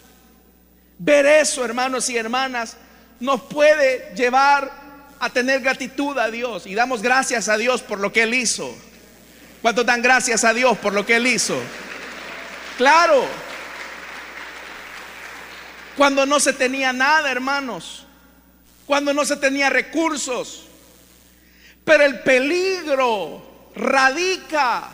Ver 1.03 1.25
eso, 1.25 1.65
hermanos 1.65 2.07
y 2.11 2.17
hermanas, 2.17 2.77
nos 3.19 3.41
puede 3.41 4.13
llevar 4.15 4.71
a 5.19 5.31
tener 5.31 5.59
gratitud 5.59 6.15
a 6.19 6.29
Dios 6.29 6.67
y 6.67 6.75
damos 6.75 7.01
gracias 7.01 7.49
a 7.49 7.57
Dios 7.57 7.81
por 7.81 7.99
lo 7.99 8.13
que 8.13 8.21
Él 8.21 8.35
hizo. 8.35 8.71
¿Cuánto 9.63 9.83
dan 9.83 10.03
gracias 10.03 10.43
a 10.43 10.53
Dios 10.53 10.77
por 10.77 10.93
lo 10.93 11.03
que 11.03 11.15
Él 11.15 11.25
hizo? 11.25 11.59
Claro. 12.77 13.25
Cuando 15.97 16.27
no 16.27 16.39
se 16.39 16.53
tenía 16.53 16.93
nada, 16.93 17.31
hermanos. 17.31 18.05
Cuando 18.85 19.11
no 19.11 19.25
se 19.25 19.37
tenía 19.37 19.71
recursos. 19.71 20.67
Pero 21.83 22.05
el 22.05 22.19
peligro 22.19 23.71
radica 23.75 24.87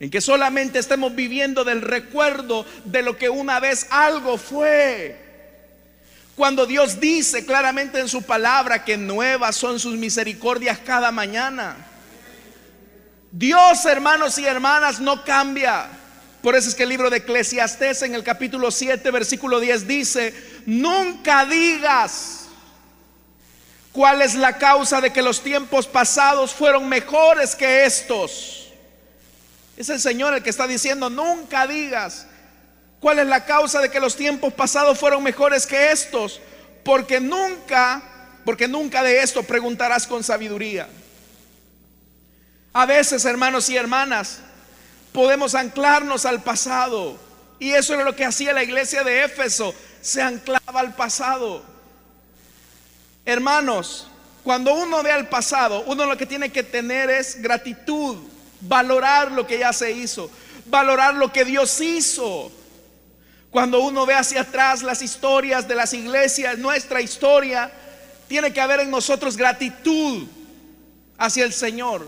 en 0.00 0.10
que 0.10 0.22
solamente 0.22 0.78
estemos 0.78 1.14
viviendo 1.14 1.62
del 1.62 1.82
recuerdo 1.82 2.64
de 2.86 3.02
lo 3.02 3.18
que 3.18 3.28
una 3.28 3.60
vez 3.60 3.86
algo 3.90 4.38
fue. 4.38 5.14
Cuando 6.34 6.64
Dios 6.64 6.98
dice 6.98 7.44
claramente 7.44 8.00
en 8.00 8.08
su 8.08 8.22
palabra 8.22 8.82
que 8.82 8.96
nuevas 8.96 9.56
son 9.56 9.78
sus 9.78 9.96
misericordias 9.96 10.78
cada 10.78 11.12
mañana. 11.12 11.76
Dios, 13.30 13.84
hermanos 13.84 14.38
y 14.38 14.46
hermanas, 14.46 15.00
no 15.00 15.22
cambia. 15.22 15.90
Por 16.40 16.56
eso 16.56 16.70
es 16.70 16.74
que 16.74 16.84
el 16.84 16.88
libro 16.88 17.10
de 17.10 17.18
Eclesiastés 17.18 18.00
en 18.00 18.14
el 18.14 18.24
capítulo 18.24 18.70
7, 18.70 19.10
versículo 19.10 19.60
10 19.60 19.86
dice, 19.86 20.34
nunca 20.64 21.44
digas 21.44 22.46
cuál 23.92 24.22
es 24.22 24.34
la 24.34 24.56
causa 24.56 25.02
de 25.02 25.12
que 25.12 25.20
los 25.20 25.42
tiempos 25.42 25.86
pasados 25.86 26.54
fueron 26.54 26.88
mejores 26.88 27.54
que 27.54 27.84
estos 27.84 28.59
es 29.80 29.88
el 29.88 30.00
Señor 30.00 30.34
el 30.34 30.42
que 30.42 30.50
está 30.50 30.66
diciendo, 30.66 31.08
nunca 31.08 31.66
digas 31.66 32.26
cuál 33.00 33.18
es 33.18 33.26
la 33.26 33.46
causa 33.46 33.80
de 33.80 33.90
que 33.90 33.98
los 33.98 34.14
tiempos 34.14 34.52
pasados 34.52 34.98
fueron 34.98 35.22
mejores 35.22 35.66
que 35.66 35.90
estos, 35.90 36.38
porque 36.84 37.18
nunca, 37.18 38.02
porque 38.44 38.68
nunca 38.68 39.02
de 39.02 39.22
esto 39.22 39.42
preguntarás 39.42 40.06
con 40.06 40.22
sabiduría. 40.22 40.86
A 42.74 42.84
veces, 42.84 43.24
hermanos 43.24 43.70
y 43.70 43.76
hermanas, 43.76 44.40
podemos 45.12 45.54
anclarnos 45.54 46.26
al 46.26 46.42
pasado. 46.42 47.18
Y 47.58 47.70
eso 47.70 47.94
era 47.94 48.04
lo 48.04 48.14
que 48.14 48.26
hacía 48.26 48.52
la 48.52 48.62
iglesia 48.62 49.02
de 49.02 49.24
Éfeso, 49.24 49.74
se 50.02 50.20
anclaba 50.20 50.80
al 50.80 50.94
pasado. 50.94 51.64
Hermanos, 53.24 54.08
cuando 54.44 54.74
uno 54.74 55.02
ve 55.02 55.10
al 55.10 55.28
pasado, 55.30 55.84
uno 55.86 56.04
lo 56.04 56.18
que 56.18 56.26
tiene 56.26 56.52
que 56.52 56.62
tener 56.62 57.08
es 57.08 57.40
gratitud 57.40 58.29
valorar 58.60 59.32
lo 59.32 59.46
que 59.46 59.58
ya 59.58 59.72
se 59.72 59.92
hizo, 59.92 60.30
valorar 60.66 61.14
lo 61.14 61.32
que 61.32 61.44
Dios 61.44 61.80
hizo. 61.80 62.50
Cuando 63.50 63.80
uno 63.80 64.06
ve 64.06 64.14
hacia 64.14 64.42
atrás 64.42 64.82
las 64.82 65.02
historias 65.02 65.66
de 65.66 65.74
las 65.74 65.92
iglesias, 65.92 66.58
nuestra 66.58 67.00
historia, 67.00 67.70
tiene 68.28 68.52
que 68.52 68.60
haber 68.60 68.80
en 68.80 68.90
nosotros 68.90 69.36
gratitud 69.36 70.28
hacia 71.18 71.44
el 71.44 71.52
Señor, 71.52 72.06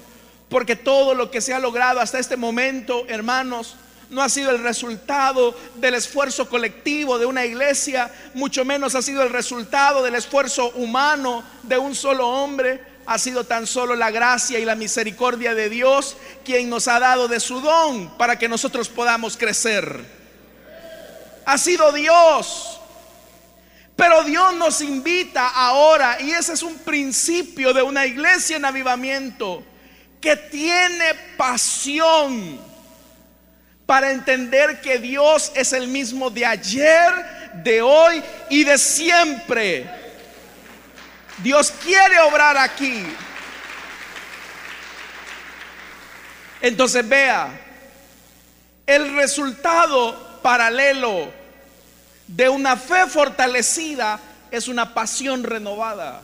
porque 0.49 0.77
todo 0.77 1.15
lo 1.15 1.31
que 1.31 1.41
se 1.41 1.53
ha 1.53 1.59
logrado 1.59 2.01
hasta 2.01 2.21
este 2.21 2.37
momento, 2.37 3.05
hermanos, 3.09 3.77
no 4.09 4.23
ha 4.23 4.29
sido 4.29 4.51
el 4.51 4.62
resultado 4.62 5.57
del 5.77 5.95
esfuerzo 5.95 6.49
colectivo 6.49 7.19
de 7.19 7.27
una 7.27 7.45
iglesia, 7.45 8.12
mucho 8.35 8.65
menos 8.65 8.95
ha 8.95 9.03
sido 9.03 9.23
el 9.23 9.31
resultado 9.31 10.03
del 10.03 10.15
esfuerzo 10.15 10.71
humano 10.77 11.43
de 11.62 11.79
un 11.79 11.95
solo 11.95 12.29
hombre, 12.29 12.92
ha 13.07 13.19
sido 13.19 13.45
tan 13.45 13.67
solo 13.67 13.95
la 13.95 14.11
gracia 14.11 14.59
y 14.59 14.65
la 14.65 14.75
misericordia 14.75 15.55
de 15.55 15.69
Dios 15.69 16.17
quien 16.45 16.69
nos 16.71 16.88
ha 16.88 17.01
dado 17.01 17.29
de 17.29 17.41
su 17.41 17.61
don 17.61 18.17
para 18.17 18.38
que 18.38 18.49
nosotros 18.49 18.88
podamos 18.88 19.37
crecer. 19.37 20.05
Ha 21.45 21.59
sido 21.59 21.93
Dios. 21.93 22.79
Pero 23.97 24.25
Dios 24.25 24.55
nos 24.55 24.81
invita 24.81 25.49
ahora, 25.49 26.19
y 26.21 26.31
ese 26.31 26.55
es 26.55 26.62
un 26.62 26.79
principio 26.79 27.75
de 27.75 27.83
una 27.83 28.07
iglesia 28.07 28.57
en 28.57 28.65
avivamiento, 28.65 29.62
que 30.21 30.35
tiene 30.37 31.15
pasión 31.37 32.59
para 33.85 34.11
entender 34.11 34.81
que 34.81 34.99
Dios 34.99 35.53
es 35.55 35.73
el 35.73 35.88
mismo 35.88 36.31
de 36.31 36.47
ayer, 36.47 37.12
de 37.62 37.83
hoy 37.83 38.23
y 38.49 38.65
de 38.65 38.79
siempre. 38.79 40.02
Dios 41.43 41.73
quiere 41.83 42.19
obrar 42.21 42.57
aquí. 42.57 43.05
Entonces 46.61 47.07
vea, 47.09 47.49
el 48.87 49.17
resultado 49.17 50.41
paralelo 50.43 51.33
de 52.27 52.49
una 52.49 52.77
fe 52.77 53.07
fortalecida 53.09 54.21
es 54.51 54.69
una 54.69 54.95
pasión 54.95 55.43
renovada. 55.43 56.23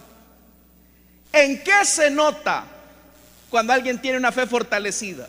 ¿En 1.32 1.62
qué 1.62 1.84
se 1.84 2.10
nota 2.10 2.64
cuando 3.50 3.72
alguien 3.72 4.00
tiene 4.00 4.18
una 4.18 4.32
fe 4.32 4.46
fortalecida? 4.46 5.28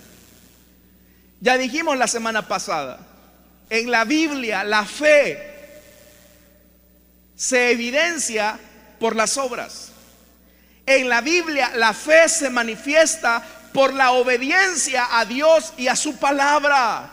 Ya 1.41 1.57
dijimos 1.57 1.97
la 1.97 2.07
semana 2.07 2.47
pasada, 2.47 2.99
en 3.69 3.89
la 3.89 4.03
Biblia 4.05 4.63
la 4.63 4.85
fe 4.85 5.49
se 7.35 7.71
evidencia 7.71 8.59
por 8.99 9.15
las 9.15 9.37
obras. 9.37 9.91
En 10.85 11.07
la 11.07 11.21
Biblia 11.21 11.71
la 11.75 11.93
fe 11.93 12.27
se 12.27 12.49
manifiesta 12.49 13.43
por 13.73 13.93
la 13.93 14.11
obediencia 14.11 15.19
a 15.19 15.25
Dios 15.25 15.73
y 15.77 15.87
a 15.87 15.95
su 15.95 16.17
palabra. 16.17 17.11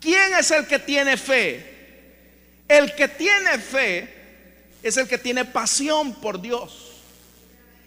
¿Quién 0.00 0.34
es 0.34 0.50
el 0.50 0.66
que 0.66 0.78
tiene 0.78 1.16
fe? 1.16 1.74
El 2.68 2.94
que 2.94 3.08
tiene 3.08 3.58
fe 3.58 4.14
es 4.82 4.96
el 4.96 5.08
que 5.08 5.18
tiene 5.18 5.44
pasión 5.44 6.14
por 6.14 6.40
Dios. 6.40 6.92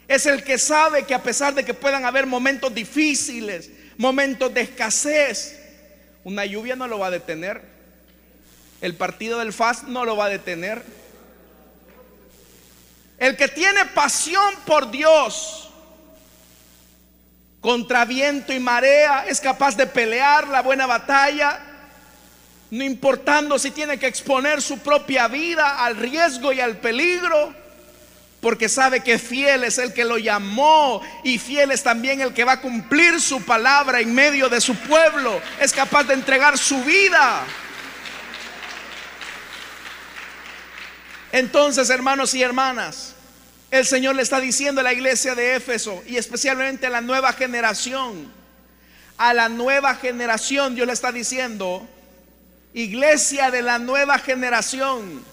Es 0.07 0.25
el 0.25 0.43
que 0.43 0.57
sabe 0.57 1.03
que 1.03 1.13
a 1.13 1.21
pesar 1.21 1.53
de 1.53 1.65
que 1.65 1.73
puedan 1.73 2.05
haber 2.05 2.25
momentos 2.25 2.73
difíciles, 2.73 3.69
momentos 3.97 4.53
de 4.53 4.61
escasez, 4.61 5.59
una 6.23 6.45
lluvia 6.45 6.75
no 6.75 6.87
lo 6.87 6.99
va 6.99 7.07
a 7.07 7.11
detener. 7.11 7.61
El 8.81 8.95
partido 8.95 9.39
del 9.39 9.53
FAS 9.53 9.83
no 9.83 10.05
lo 10.05 10.15
va 10.15 10.25
a 10.25 10.29
detener. 10.29 10.83
El 13.17 13.35
que 13.35 13.47
tiene 13.47 13.85
pasión 13.85 14.53
por 14.65 14.91
Dios 14.91 15.69
contra 17.59 18.05
viento 18.05 18.53
y 18.53 18.59
marea 18.59 19.25
es 19.27 19.41
capaz 19.41 19.75
de 19.75 19.87
pelear 19.87 20.47
la 20.47 20.61
buena 20.61 20.85
batalla, 20.85 21.59
no 22.69 22.83
importando 22.83 23.57
si 23.57 23.71
tiene 23.71 23.97
que 23.97 24.07
exponer 24.07 24.61
su 24.61 24.79
propia 24.79 25.27
vida 25.27 25.83
al 25.83 25.95
riesgo 25.97 26.53
y 26.53 26.59
al 26.59 26.77
peligro, 26.77 27.55
porque 28.39 28.69
sabe 28.69 29.01
que 29.01 29.17
fiel 29.17 29.63
es 29.63 29.79
el 29.79 29.93
que 29.93 30.05
lo 30.05 30.19
llamó 30.19 31.01
y 31.23 31.39
fiel 31.39 31.71
es 31.71 31.81
también 31.81 32.21
el 32.21 32.33
que 32.33 32.43
va 32.43 32.53
a 32.53 32.61
cumplir 32.61 33.19
su 33.19 33.41
palabra 33.43 33.99
en 33.99 34.13
medio 34.13 34.47
de 34.47 34.61
su 34.61 34.75
pueblo, 34.75 35.41
es 35.59 35.73
capaz 35.73 36.03
de 36.03 36.13
entregar 36.13 36.57
su 36.57 36.83
vida. 36.83 37.43
Entonces, 41.37 41.91
hermanos 41.91 42.33
y 42.33 42.41
hermanas, 42.41 43.13
el 43.69 43.85
Señor 43.85 44.15
le 44.15 44.23
está 44.23 44.39
diciendo 44.39 44.81
a 44.81 44.83
la 44.83 44.91
iglesia 44.91 45.35
de 45.35 45.55
Éfeso 45.55 46.01
y 46.07 46.17
especialmente 46.17 46.87
a 46.87 46.89
la 46.89 46.99
nueva 46.99 47.31
generación, 47.31 48.33
a 49.19 49.35
la 49.35 49.47
nueva 49.47 49.93
generación 49.93 50.73
Dios 50.73 50.87
le 50.87 50.93
está 50.93 51.11
diciendo, 51.11 51.87
iglesia 52.73 53.51
de 53.51 53.61
la 53.61 53.77
nueva 53.77 54.17
generación, 54.17 55.23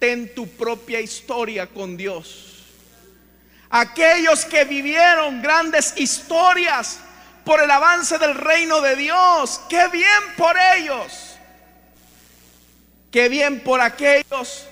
ten 0.00 0.34
tu 0.34 0.48
propia 0.48 0.98
historia 1.00 1.68
con 1.68 1.96
Dios. 1.96 2.64
Aquellos 3.70 4.44
que 4.44 4.64
vivieron 4.64 5.40
grandes 5.40 5.94
historias 5.96 6.98
por 7.44 7.62
el 7.62 7.70
avance 7.70 8.18
del 8.18 8.34
reino 8.34 8.80
de 8.80 8.96
Dios, 8.96 9.60
qué 9.68 9.86
bien 9.86 10.34
por 10.36 10.56
ellos, 10.76 11.36
qué 13.12 13.28
bien 13.28 13.60
por 13.60 13.80
aquellos 13.80 14.66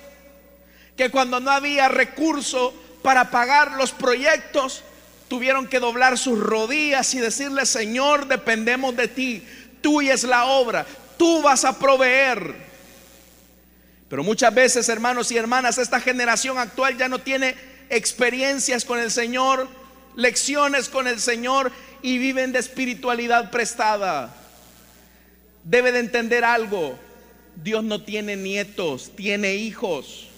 que 0.97 1.11
cuando 1.11 1.41
no 1.41 1.51
había 1.51 1.89
recurso 1.89 2.73
para 3.03 3.31
pagar 3.31 3.73
los 3.73 3.93
proyectos, 3.93 4.83
tuvieron 5.29 5.67
que 5.67 5.81
doblar 5.81 6.17
sus 6.19 6.39
rodillas 6.39 7.13
y 7.15 7.19
decirle, 7.19 7.67
Señor, 7.67 8.29
dependemos 8.29 8.97
de 8.97 9.09
ti, 9.09 9.47
tuya 9.81 10.15
es 10.15 10.25
la 10.25 10.47
obra, 10.47 10.87
tú 11.19 11.43
vas 11.43 11.65
a 11.65 11.79
proveer. 11.79 12.55
Pero 14.09 14.23
muchas 14.23 14.55
veces, 14.55 14.89
hermanos 14.89 15.33
y 15.33 15.37
hermanas, 15.37 15.79
esta 15.79 16.01
generación 16.01 16.59
actual 16.59 16.97
ya 16.97 17.09
no 17.09 17.19
tiene 17.19 17.57
experiencias 17.91 18.85
con 18.85 18.99
el 18.99 19.11
Señor, 19.11 19.69
lecciones 20.15 20.89
con 20.89 21.09
el 21.09 21.21
Señor 21.21 21.73
y 22.01 22.19
viven 22.19 22.53
de 22.53 22.61
espiritualidad 22.61 23.51
prestada. 23.51 24.33
Debe 25.65 25.91
de 25.91 25.99
entender 25.99 26.45
algo, 26.45 26.99
Dios 27.57 27.83
no 27.83 28.03
tiene 28.03 28.37
nietos, 28.37 29.11
tiene 29.17 29.55
hijos 29.55 30.29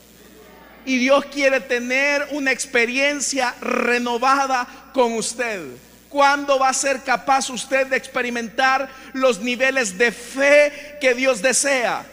y 0.86 0.98
Dios 0.98 1.26
quiere 1.26 1.60
tener 1.60 2.28
una 2.30 2.52
experiencia 2.52 3.54
renovada 3.60 4.66
con 4.94 5.12
usted. 5.14 5.60
¿Cuándo 6.08 6.58
va 6.58 6.68
a 6.68 6.72
ser 6.72 7.02
capaz 7.02 7.50
usted 7.50 7.88
de 7.88 7.96
experimentar 7.96 8.88
los 9.12 9.40
niveles 9.40 9.98
de 9.98 10.12
fe 10.12 10.96
que 11.00 11.14
Dios 11.14 11.42
desea? 11.42 12.06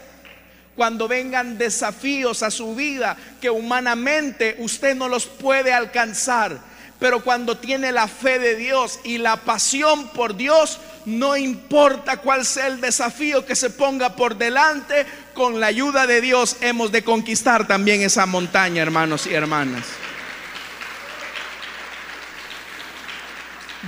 Cuando 0.74 1.06
vengan 1.06 1.56
desafíos 1.56 2.42
a 2.42 2.50
su 2.50 2.74
vida 2.74 3.16
que 3.40 3.48
humanamente 3.48 4.56
usted 4.58 4.96
no 4.96 5.08
los 5.08 5.26
puede 5.26 5.72
alcanzar. 5.72 6.58
Pero 7.04 7.20
cuando 7.20 7.58
tiene 7.58 7.92
la 7.92 8.08
fe 8.08 8.38
de 8.38 8.56
Dios 8.56 8.98
y 9.04 9.18
la 9.18 9.36
pasión 9.36 10.08
por 10.08 10.36
Dios, 10.36 10.80
no 11.04 11.36
importa 11.36 12.16
cuál 12.16 12.46
sea 12.46 12.66
el 12.66 12.80
desafío 12.80 13.44
que 13.44 13.54
se 13.54 13.68
ponga 13.68 14.16
por 14.16 14.36
delante, 14.36 15.04
con 15.34 15.60
la 15.60 15.66
ayuda 15.66 16.06
de 16.06 16.22
Dios 16.22 16.56
hemos 16.62 16.92
de 16.92 17.04
conquistar 17.04 17.66
también 17.66 18.00
esa 18.00 18.24
montaña, 18.24 18.80
hermanos 18.80 19.26
y 19.26 19.34
hermanas. 19.34 19.84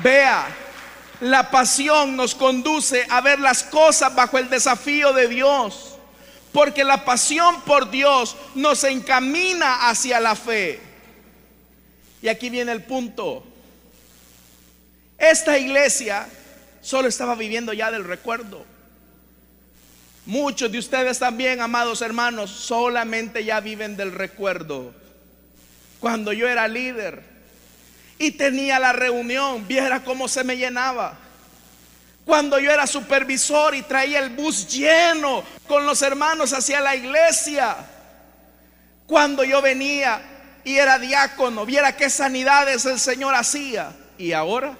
Vea, 0.02 0.46
la 1.20 1.50
pasión 1.50 2.16
nos 2.16 2.34
conduce 2.34 3.06
a 3.08 3.22
ver 3.22 3.40
las 3.40 3.62
cosas 3.62 4.14
bajo 4.14 4.36
el 4.36 4.50
desafío 4.50 5.14
de 5.14 5.26
Dios, 5.28 5.94
porque 6.52 6.84
la 6.84 7.06
pasión 7.06 7.62
por 7.62 7.90
Dios 7.90 8.36
nos 8.54 8.84
encamina 8.84 9.88
hacia 9.88 10.20
la 10.20 10.34
fe. 10.34 10.85
Y 12.22 12.28
aquí 12.28 12.50
viene 12.50 12.72
el 12.72 12.82
punto. 12.82 13.44
Esta 15.18 15.58
iglesia 15.58 16.26
solo 16.80 17.08
estaba 17.08 17.34
viviendo 17.34 17.72
ya 17.72 17.90
del 17.90 18.04
recuerdo. 18.04 18.64
Muchos 20.26 20.72
de 20.72 20.78
ustedes 20.78 21.18
también, 21.18 21.60
amados 21.60 22.02
hermanos, 22.02 22.50
solamente 22.50 23.44
ya 23.44 23.60
viven 23.60 23.96
del 23.96 24.12
recuerdo. 24.12 24.92
Cuando 26.00 26.32
yo 26.32 26.48
era 26.48 26.68
líder 26.68 27.22
y 28.18 28.32
tenía 28.32 28.78
la 28.78 28.92
reunión, 28.92 29.66
viera 29.66 30.02
cómo 30.02 30.28
se 30.28 30.42
me 30.42 30.56
llenaba. 30.56 31.18
Cuando 32.24 32.58
yo 32.58 32.72
era 32.72 32.88
supervisor 32.88 33.74
y 33.76 33.82
traía 33.82 34.18
el 34.18 34.30
bus 34.30 34.66
lleno 34.66 35.44
con 35.68 35.86
los 35.86 36.02
hermanos 36.02 36.52
hacia 36.52 36.80
la 36.80 36.96
iglesia. 36.96 37.76
Cuando 39.06 39.44
yo 39.44 39.62
venía 39.62 40.35
y 40.66 40.78
era 40.78 40.98
diácono, 40.98 41.64
viera 41.64 41.96
qué 41.96 42.10
sanidades 42.10 42.84
el 42.86 42.98
Señor 42.98 43.36
hacía. 43.36 43.92
¿Y 44.18 44.32
ahora? 44.32 44.76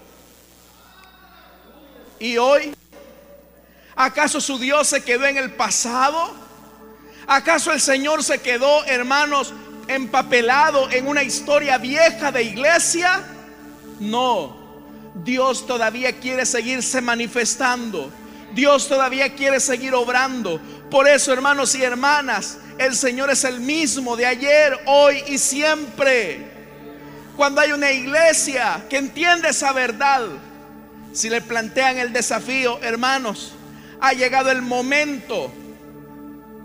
¿Y 2.19 2.39
hoy? 2.39 2.75
¿Acaso 3.95 4.41
su 4.41 4.59
Dios 4.59 4.89
se 4.89 5.05
quedó 5.05 5.27
en 5.27 5.37
el 5.37 5.53
pasado? 5.53 6.35
¿Acaso 7.29 7.71
el 7.71 7.81
Señor 7.81 8.25
se 8.25 8.41
quedó, 8.41 8.85
hermanos, 8.87 9.55
empapelado 9.87 10.91
en 10.91 11.07
una 11.07 11.23
historia 11.23 11.79
vieja 11.79 12.33
de 12.33 12.43
iglesia? 12.43 13.25
No, 14.01 14.57
Dios 15.15 15.69
todavía 15.69 16.19
quiere 16.19 16.47
seguirse 16.47 17.01
manifestando. 17.01 18.11
Dios 18.55 18.89
todavía 18.89 19.37
quiere 19.37 19.61
seguir 19.61 19.95
obrando. 19.95 20.61
Por 20.91 21.07
eso, 21.07 21.33
hermanos 21.33 21.77
y 21.77 21.85
hermanas, 21.85 22.59
el 22.79 22.95
Señor 22.95 23.31
es 23.31 23.45
el 23.45 23.61
mismo 23.61 24.17
de 24.17 24.27
ayer, 24.27 24.79
hoy 24.87 25.23
y 25.29 25.39
siempre. 25.39 26.57
Cuando 27.37 27.61
hay 27.61 27.73
una 27.73 27.91
iglesia 27.91 28.85
que 28.89 28.97
entiende 28.97 29.49
esa 29.49 29.73
verdad, 29.73 30.23
si 31.13 31.31
le 31.31 31.41
plantean 31.41 31.99
el 31.99 32.13
desafío, 32.13 32.79
hermanos, 32.83 33.55
ha 34.01 34.13
llegado 34.13 34.51
el 34.51 34.63
momento 34.63 35.53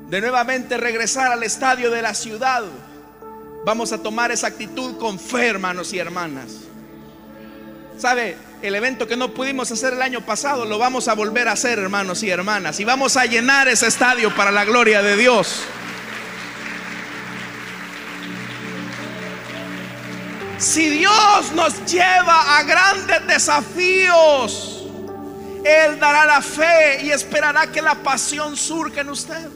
de 0.10 0.20
nuevamente 0.20 0.78
regresar 0.78 1.32
al 1.32 1.44
estadio 1.44 1.90
de 1.90 2.02
la 2.02 2.14
ciudad. 2.14 2.64
Vamos 3.66 3.94
a 3.94 4.02
tomar 4.02 4.32
esa 4.32 4.48
actitud 4.48 4.98
con 4.98 5.20
fe, 5.20 5.48
hermanos 5.48 5.94
y 5.94 6.00
hermanas. 6.00 6.52
¿Sabe? 7.98 8.36
El 8.62 8.76
evento 8.76 9.08
que 9.08 9.16
no 9.16 9.34
pudimos 9.34 9.72
hacer 9.72 9.94
el 9.94 10.02
año 10.02 10.22
pasado 10.26 10.66
lo 10.66 10.78
vamos 10.78 11.08
a 11.08 11.14
volver 11.14 11.48
a 11.48 11.54
hacer, 11.54 11.80
hermanos 11.80 12.24
y 12.24 12.30
hermanas. 12.30 12.80
Y 12.80 12.84
vamos 12.84 13.18
a 13.18 13.26
llenar 13.26 13.68
ese 13.68 13.88
estadio 13.88 14.36
para 14.36 14.52
la 14.52 14.66
gloria 14.66 15.02
de 15.02 15.16
Dios. 15.18 15.64
Si 20.62 20.92
Dios 20.92 21.52
nos 21.56 21.92
lleva 21.92 22.60
a 22.60 22.62
grandes 22.62 23.26
desafíos, 23.26 24.86
Él 25.66 26.00
dará 26.00 26.24
la 26.28 26.40
fe 26.40 27.02
y 27.04 27.10
esperará 27.10 27.66
que 27.66 27.82
la 27.82 27.96
pasión 27.96 28.56
surja 28.56 29.02
en 29.02 29.10
usted. 29.10 29.50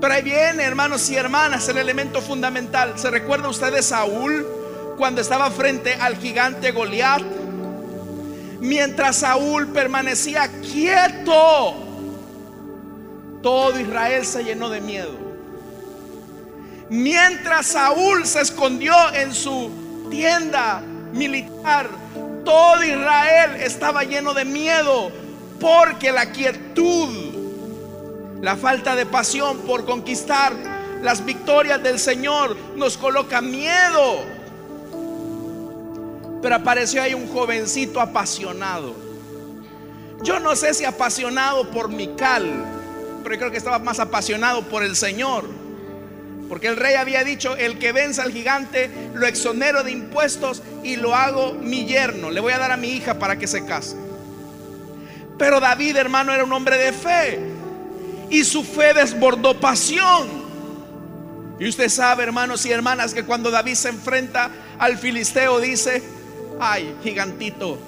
Pero 0.00 0.14
ahí 0.14 0.22
viene, 0.22 0.62
hermanos 0.62 1.10
y 1.10 1.16
hermanas, 1.16 1.68
el 1.68 1.76
elemento 1.76 2.22
fundamental. 2.22 2.98
¿Se 2.98 3.10
recuerda 3.10 3.50
usted 3.50 3.70
de 3.70 3.82
Saúl 3.82 4.46
cuando 4.96 5.20
estaba 5.20 5.50
frente 5.50 5.92
al 5.96 6.16
gigante 6.16 6.70
Goliat? 6.70 7.22
Mientras 8.60 9.16
Saúl 9.16 9.68
permanecía 9.68 10.48
quieto, 10.62 11.74
todo 13.42 13.78
Israel 13.78 14.24
se 14.24 14.44
llenó 14.44 14.70
de 14.70 14.80
miedo. 14.80 15.27
Mientras 16.90 17.66
Saúl 17.66 18.26
se 18.26 18.40
escondió 18.40 18.94
en 19.14 19.34
su 19.34 19.70
tienda 20.10 20.82
militar, 21.12 21.88
todo 22.44 22.82
Israel 22.82 23.56
estaba 23.60 24.04
lleno 24.04 24.32
de 24.32 24.44
miedo 24.44 25.10
porque 25.60 26.12
la 26.12 26.32
quietud 26.32 27.38
la 28.40 28.56
falta 28.56 28.94
de 28.94 29.04
pasión 29.04 29.58
por 29.58 29.84
conquistar 29.84 30.52
las 31.02 31.24
victorias 31.24 31.82
del 31.82 31.98
Señor 31.98 32.56
nos 32.76 32.96
coloca 32.96 33.40
miedo. 33.40 34.24
Pero 36.40 36.54
apareció 36.54 37.02
ahí 37.02 37.14
un 37.14 37.28
jovencito 37.28 38.00
apasionado. 38.00 38.94
Yo 40.22 40.38
no 40.38 40.54
sé 40.54 40.72
si 40.74 40.84
apasionado 40.84 41.68
por 41.70 41.88
Mical, 41.88 42.64
pero 43.24 43.38
creo 43.38 43.50
que 43.50 43.58
estaba 43.58 43.80
más 43.80 43.98
apasionado 43.98 44.62
por 44.62 44.84
el 44.84 44.94
Señor. 44.94 45.44
Porque 46.48 46.68
el 46.68 46.76
rey 46.76 46.94
había 46.94 47.24
dicho, 47.24 47.56
el 47.56 47.78
que 47.78 47.92
venza 47.92 48.22
al 48.22 48.32
gigante, 48.32 48.90
lo 49.14 49.26
exonero 49.26 49.82
de 49.82 49.90
impuestos 49.90 50.62
y 50.82 50.96
lo 50.96 51.14
hago 51.14 51.52
mi 51.54 51.84
yerno. 51.84 52.30
Le 52.30 52.40
voy 52.40 52.52
a 52.52 52.58
dar 52.58 52.72
a 52.72 52.76
mi 52.76 52.88
hija 52.88 53.18
para 53.18 53.38
que 53.38 53.46
se 53.46 53.66
case. 53.66 53.96
Pero 55.38 55.60
David, 55.60 55.96
hermano, 55.96 56.32
era 56.32 56.44
un 56.44 56.52
hombre 56.52 56.78
de 56.78 56.92
fe 56.92 57.38
y 58.30 58.44
su 58.44 58.64
fe 58.64 58.94
desbordó 58.94 59.58
pasión. 59.60 60.48
Y 61.60 61.68
usted 61.68 61.88
sabe, 61.88 62.22
hermanos 62.22 62.64
y 62.66 62.72
hermanas, 62.72 63.14
que 63.14 63.24
cuando 63.24 63.50
David 63.50 63.74
se 63.74 63.88
enfrenta 63.88 64.50
al 64.78 64.96
filisteo 64.96 65.60
dice, 65.60 66.02
ay, 66.60 66.94
gigantito, 67.02 67.78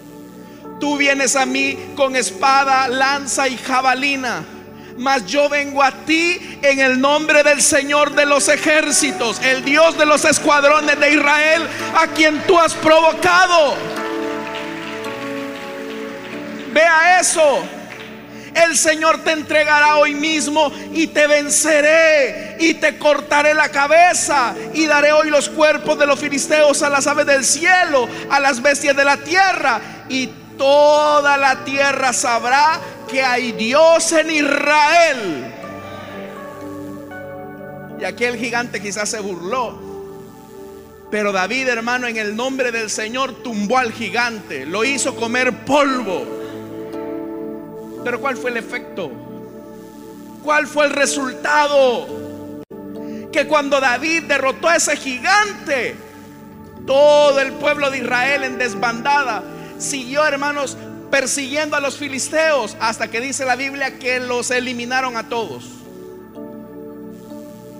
tú 0.80 0.96
vienes 0.96 1.36
a 1.36 1.46
mí 1.46 1.78
con 1.94 2.16
espada, 2.16 2.88
lanza 2.88 3.48
y 3.48 3.56
jabalina. 3.56 4.44
Mas 5.00 5.24
yo 5.24 5.48
vengo 5.48 5.82
a 5.82 5.92
ti 5.92 6.58
en 6.60 6.78
el 6.78 7.00
nombre 7.00 7.42
del 7.42 7.62
Señor 7.62 8.14
de 8.14 8.26
los 8.26 8.50
ejércitos, 8.50 9.40
el 9.40 9.64
Dios 9.64 9.96
de 9.96 10.04
los 10.04 10.26
escuadrones 10.26 11.00
de 11.00 11.14
Israel, 11.14 11.66
a 11.98 12.06
quien 12.08 12.38
tú 12.46 12.58
has 12.58 12.74
provocado. 12.74 13.76
Vea 16.74 17.18
eso. 17.18 17.62
El 18.54 18.76
Señor 18.76 19.24
te 19.24 19.32
entregará 19.32 19.96
hoy 19.96 20.12
mismo 20.12 20.70
y 20.92 21.06
te 21.06 21.26
venceré 21.26 22.58
y 22.60 22.74
te 22.74 22.98
cortaré 22.98 23.54
la 23.54 23.70
cabeza 23.70 24.54
y 24.74 24.84
daré 24.84 25.12
hoy 25.12 25.30
los 25.30 25.48
cuerpos 25.48 25.98
de 25.98 26.06
los 26.06 26.20
filisteos 26.20 26.82
a 26.82 26.90
las 26.90 27.06
aves 27.06 27.24
del 27.24 27.46
cielo, 27.46 28.06
a 28.28 28.38
las 28.38 28.60
bestias 28.60 28.94
de 28.94 29.04
la 29.06 29.16
tierra 29.16 29.80
y 30.10 30.26
toda 30.58 31.38
la 31.38 31.64
tierra 31.64 32.12
sabrá 32.12 32.78
que 33.10 33.22
hay 33.22 33.52
Dios 33.52 34.12
en 34.12 34.30
Israel. 34.30 35.54
Y 38.00 38.04
aquel 38.04 38.36
gigante 38.36 38.80
quizás 38.80 39.08
se 39.08 39.20
burló. 39.20 39.90
Pero 41.10 41.32
David, 41.32 41.68
hermano, 41.68 42.06
en 42.06 42.16
el 42.16 42.36
nombre 42.36 42.70
del 42.72 42.88
Señor 42.88 43.42
tumbó 43.42 43.78
al 43.78 43.92
gigante, 43.92 44.64
lo 44.64 44.84
hizo 44.84 45.16
comer 45.16 45.64
polvo 45.64 46.40
pero 48.04 48.20
¿cuál 48.20 48.36
fue 48.36 48.50
el 48.50 48.56
efecto? 48.56 49.10
¿Cuál 50.42 50.66
fue 50.66 50.86
el 50.86 50.92
resultado? 50.92 52.62
Que 53.30 53.46
cuando 53.46 53.80
David 53.80 54.24
derrotó 54.24 54.68
a 54.68 54.76
ese 54.76 54.96
gigante, 54.96 55.94
todo 56.86 57.38
el 57.40 57.52
pueblo 57.52 57.90
de 57.90 57.98
Israel 57.98 58.44
en 58.44 58.58
desbandada 58.58 59.42
siguió, 59.78 60.24
hermanos, 60.26 60.76
persiguiendo 61.10 61.76
a 61.76 61.80
los 61.80 61.96
filisteos 61.96 62.76
hasta 62.80 63.08
que 63.08 63.20
dice 63.20 63.44
la 63.44 63.56
Biblia 63.56 63.98
que 63.98 64.20
los 64.20 64.50
eliminaron 64.50 65.16
a 65.16 65.28
todos. 65.28 65.64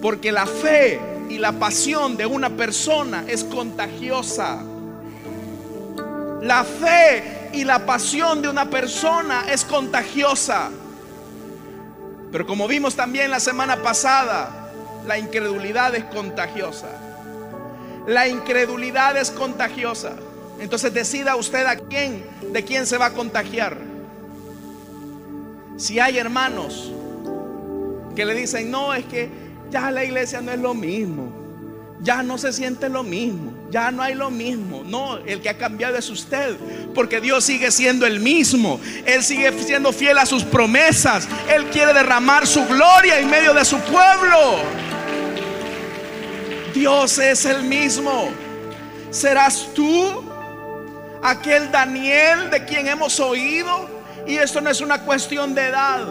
Porque 0.03 0.33
la 0.33 0.47
fe 0.47 1.01
y 1.29 1.39
la 1.39 1.53
pasión 1.53 2.17
de 2.17 2.27
una 2.27 2.51
persona 2.51 3.25
es 3.29 3.45
contagiosa. 3.45 4.63
La 6.43 6.65
fe 6.65 7.51
y 7.53 7.65
la 7.65 7.85
pasión 7.85 8.43
de 8.43 8.49
una 8.49 8.69
persona 8.69 9.45
es 9.51 9.65
contagiosa. 9.65 10.71
Pero 12.33 12.47
como 12.47 12.67
vimos 12.67 12.95
también 12.97 13.31
la 13.31 13.41
semana 13.41 13.83
pasada, 13.83 14.71
la 15.07 15.19
incredulidad 15.19 15.95
es 15.95 16.05
contagiosa. 16.05 16.89
La 18.07 18.29
incredulidad 18.29 19.17
es 19.17 19.31
contagiosa. 19.31 20.13
Entonces 20.61 20.93
decida 20.93 21.37
usted 21.37 21.67
a 21.67 21.77
quién, 21.77 22.25
de 22.53 22.65
quién 22.65 22.87
se 22.87 22.99
va 22.99 23.07
a 23.07 23.13
contagiar. 23.13 23.79
Si 25.77 25.99
hay 25.99 26.19
hermanos 26.19 26.93
que 28.15 28.25
le 28.25 28.35
dicen, 28.35 28.71
no, 28.71 28.93
es 28.95 29.05
que 29.07 29.31
ya 29.71 29.91
la 29.91 30.05
iglesia 30.05 30.41
no 30.41 30.53
es 30.53 30.59
lo 30.61 30.75
mismo 30.75 31.41
ya 32.03 32.23
no 32.23 32.39
se 32.39 32.53
siente 32.53 32.89
lo 32.89 33.03
mismo, 33.03 33.53
ya 33.71 33.91
no 33.91 34.03
hay 34.03 34.15
lo 34.15 34.31
mismo. 34.31 34.83
No, 34.85 35.19
el 35.19 35.41
que 35.41 35.51
ha 35.51 35.59
cambiado 35.59 35.97
es 35.97 36.09
usted, 36.09 36.57
porque 36.95 37.21
Dios 37.21 37.45
sigue 37.45 37.71
siendo 37.71 38.07
el 38.07 38.21
mismo. 38.21 38.81
Él 39.05 39.23
sigue 39.23 39.53
siendo 39.63 39.93
fiel 39.93 40.19
a 40.19 40.27
sus 40.27 40.43
promesas. 40.43 41.29
Él 41.55 41.67
quiere 41.67 41.93
derramar 41.93 42.47
su 42.47 42.65
gloria 42.67 43.19
en 43.21 43.29
medio 43.29 43.53
de 43.53 43.65
su 43.65 43.79
pueblo. 43.81 44.59
Dios 46.75 47.19
es 47.19 47.45
el 47.45 47.65
mismo. 47.65 48.31
¿Serás 49.11 49.69
tú 49.75 50.30
aquel 51.23 51.71
Daniel 51.71 52.51
de 52.51 52.65
quien 52.65 52.89
hemos 52.89 53.21
oído? 53.21 53.89
Y 54.27 54.37
esto 54.37 54.61
no 54.61 54.71
es 54.71 54.81
una 54.81 55.03
cuestión 55.05 55.55
de 55.55 55.69
edad. 55.69 56.07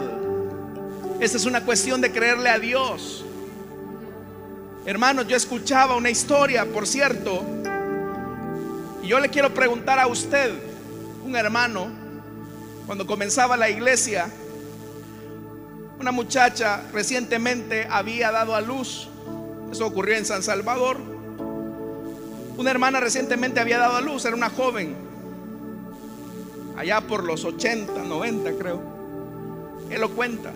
Esta 1.20 1.36
es 1.36 1.44
una 1.44 1.64
cuestión 1.64 2.00
de 2.00 2.10
creerle 2.10 2.48
a 2.48 2.58
Dios. 2.58 3.24
Hermanos, 4.86 5.26
yo 5.28 5.36
escuchaba 5.36 5.94
una 5.96 6.10
historia, 6.10 6.64
por 6.64 6.86
cierto, 6.86 7.44
y 9.02 9.08
yo 9.08 9.20
le 9.20 9.28
quiero 9.28 9.52
preguntar 9.52 9.98
a 9.98 10.06
usted, 10.06 10.52
un 11.24 11.36
hermano, 11.36 11.88
cuando 12.86 13.06
comenzaba 13.06 13.56
la 13.58 13.68
iglesia, 13.68 14.30
una 16.00 16.12
muchacha 16.12 16.82
recientemente 16.92 17.86
había 17.90 18.30
dado 18.30 18.54
a 18.54 18.62
luz, 18.62 19.08
eso 19.70 19.86
ocurrió 19.86 20.16
en 20.16 20.24
San 20.24 20.42
Salvador, 20.42 20.96
una 22.60 22.70
hermana 22.70 23.00
recientemente 23.00 23.58
había 23.58 23.78
dado 23.78 23.96
a 23.96 24.02
luz, 24.02 24.26
era 24.26 24.36
una 24.36 24.50
joven, 24.50 24.94
allá 26.76 27.00
por 27.00 27.24
los 27.24 27.46
80, 27.46 28.04
90 28.04 28.52
creo, 28.52 28.82
él 29.88 29.98
lo 29.98 30.10
cuenta. 30.10 30.52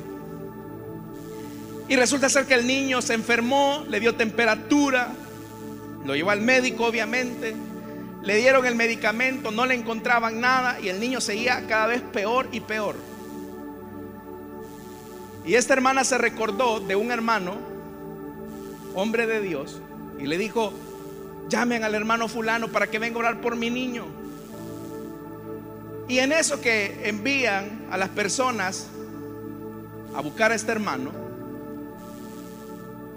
Y 1.89 1.97
resulta 1.97 2.29
ser 2.29 2.45
que 2.45 2.55
el 2.55 2.67
niño 2.67 3.01
se 3.01 3.15
enfermó, 3.15 3.87
le 3.89 4.01
dio 4.01 4.15
temperatura, 4.17 5.13
lo 6.05 6.15
llevó 6.15 6.31
al 6.31 6.43
médico 6.43 6.85
obviamente, 6.85 7.57
le 8.23 8.37
dieron 8.37 8.67
el 8.67 8.75
medicamento, 8.75 9.51
no 9.51 9.65
le 9.65 9.75
encontraban 9.75 10.43
nada 10.43 10.79
y 10.81 10.91
el 10.91 11.01
niño 11.01 11.23
seguía 11.23 11.67
cada 11.67 11.87
vez 11.87 12.03
peor 12.03 12.49
y 12.53 12.61
peor. 12.61 12.97
Y 15.47 15.55
esta 15.55 15.73
hermana 15.73 16.05
se 16.05 16.19
recordó 16.19 16.81
de 16.81 16.97
un 16.97 17.11
hermano, 17.11 17.57
hombre 18.95 19.27
de 19.27 19.41
Dios, 19.41 19.81
y 20.19 20.27
le 20.27 20.37
dijo, 20.37 20.75
llamen 21.49 21.85
al 21.85 21.95
hermano 21.95 22.29
fulano 22.29 22.69
para 22.69 22.87
que 22.89 22.99
venga 22.99 23.17
a 23.17 23.19
orar 23.21 23.41
por 23.41 23.57
mi 23.57 23.71
niño. 23.71 24.07
Y 26.09 26.19
en 26.19 26.33
eso 26.33 26.61
que 26.61 27.09
envían 27.09 27.87
a 27.91 27.97
las 27.97 28.11
personas 28.11 28.89
a 30.15 30.21
buscar 30.21 30.53
a 30.53 30.55
este 30.55 30.73
hermano, 30.73 31.25